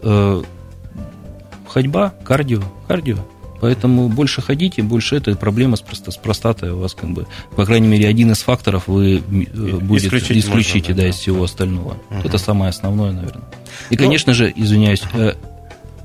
ходьба, 1.67 2.15
кардио, 2.25 2.63
кардио. 2.89 3.19
Поэтому 3.61 4.09
больше 4.09 4.43
ходите, 4.43 4.83
больше 4.83 5.17
это 5.17 5.35
проблема 5.37 5.77
с, 5.77 5.81
просто, 5.81 6.11
с 6.11 6.17
простатой 6.17 6.71
у 6.71 6.79
вас 6.79 6.95
как 6.95 7.11
бы, 7.11 7.27
по 7.55 7.65
крайней 7.65 7.89
мере, 7.89 8.09
один 8.09 8.33
из 8.33 8.43
факторов 8.43 8.85
вы 8.87 9.17
э, 9.17 9.21
будет 9.21 10.05
исключить 10.05 10.45
исключите 10.45 10.89
можно, 10.91 10.95
да, 10.95 11.03
да, 11.03 11.09
из 11.09 11.15
всего 11.17 11.45
остального. 11.45 11.97
Угу. 12.11 12.21
Это 12.25 12.39
самое 12.39 12.71
основное, 12.71 13.13
наверное. 13.13 13.45
И, 13.91 13.97
ну, 13.97 14.05
конечно 14.05 14.35
же, 14.35 14.53
извиняюсь, 14.55 15.03
угу 15.13 15.37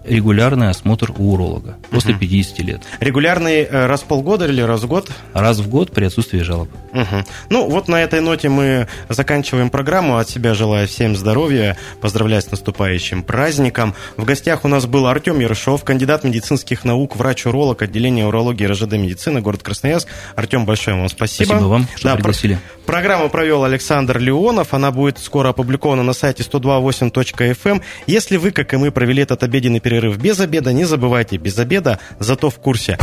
регулярный 0.04 0.70
осмотр 0.70 1.12
у 1.18 1.34
уролога 1.34 1.78
после 1.90 2.14
50 2.14 2.60
лет. 2.60 2.82
Регулярный 3.00 3.62
э, 3.62 3.86
раз 3.86 4.02
в 4.02 4.06
полгода 4.06 4.48
или 4.48 4.62
раз 4.62 4.82
в 4.84 4.88
год? 4.88 5.10
Раз 5.34 5.60
в 5.60 5.70
год 5.70 5.92
при 5.92 6.06
отсутствии 6.06 6.40
жалоб. 6.40 6.70
Угу. 6.94 7.24
Ну, 7.50 7.70
вот 7.70 7.88
на 7.88 8.02
этой 8.02 8.22
ноте 8.22 8.50
мы 8.50 8.88
заканчиваем 9.10 9.70
программу. 9.70 10.18
От 10.18 10.30
себя 10.30 10.54
желаю 10.54 10.88
всем 10.88 11.16
здоровья, 11.16 11.78
поздравляю 12.02 12.42
с 12.42 12.52
наступающим 12.52 13.24
праздником. 13.24 13.96
В 14.18 14.26
гостях 14.26 14.66
у 14.66 14.68
нас 14.68 14.86
был 14.86 15.08
Артем 15.08 15.40
Ершов, 15.40 15.84
кандидат 15.84 16.24
медицинских 16.24 16.84
наук, 16.84 17.16
врач-уролог 17.16 17.82
отделения 17.82 18.26
урологии 18.26 18.66
РЖД 18.66 18.94
медицины, 18.94 19.42
город 19.42 19.64
Красноярск. 19.64 20.08
Артем, 20.36 20.66
большое 20.66 20.98
вам 20.98 21.10
спасибо. 21.10 21.48
Спасибо 21.48 21.68
вам, 21.68 21.88
что 21.96 22.10
да, 22.10 22.16
пригласили. 22.16 22.60
Программу 22.86 23.30
провел 23.30 23.64
Александр 23.64 24.18
Леонов. 24.20 24.74
Она 24.74 24.92
будет 24.92 25.18
скоро 25.20 25.50
опубликована 25.50 26.04
на 26.04 26.14
сайте 26.14 26.44
128.fm. 26.44 27.58
Эм. 27.72 27.82
Если 28.08 28.38
вы, 28.38 28.52
как 28.52 28.74
и 28.74 28.78
мы, 28.78 28.92
провели 28.92 29.22
этот 29.24 29.44
обеденный 29.44 29.80
перерыв 29.92 30.18
без 30.18 30.40
обеда, 30.40 30.72
не 30.72 30.86
забывайте, 30.86 31.36
без 31.36 31.60
обеда, 31.60 32.00
зато 32.18 32.50
в 32.50 32.56
курсе. 32.60 32.98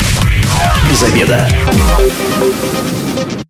Без 0.90 1.02
обеда. 1.02 1.46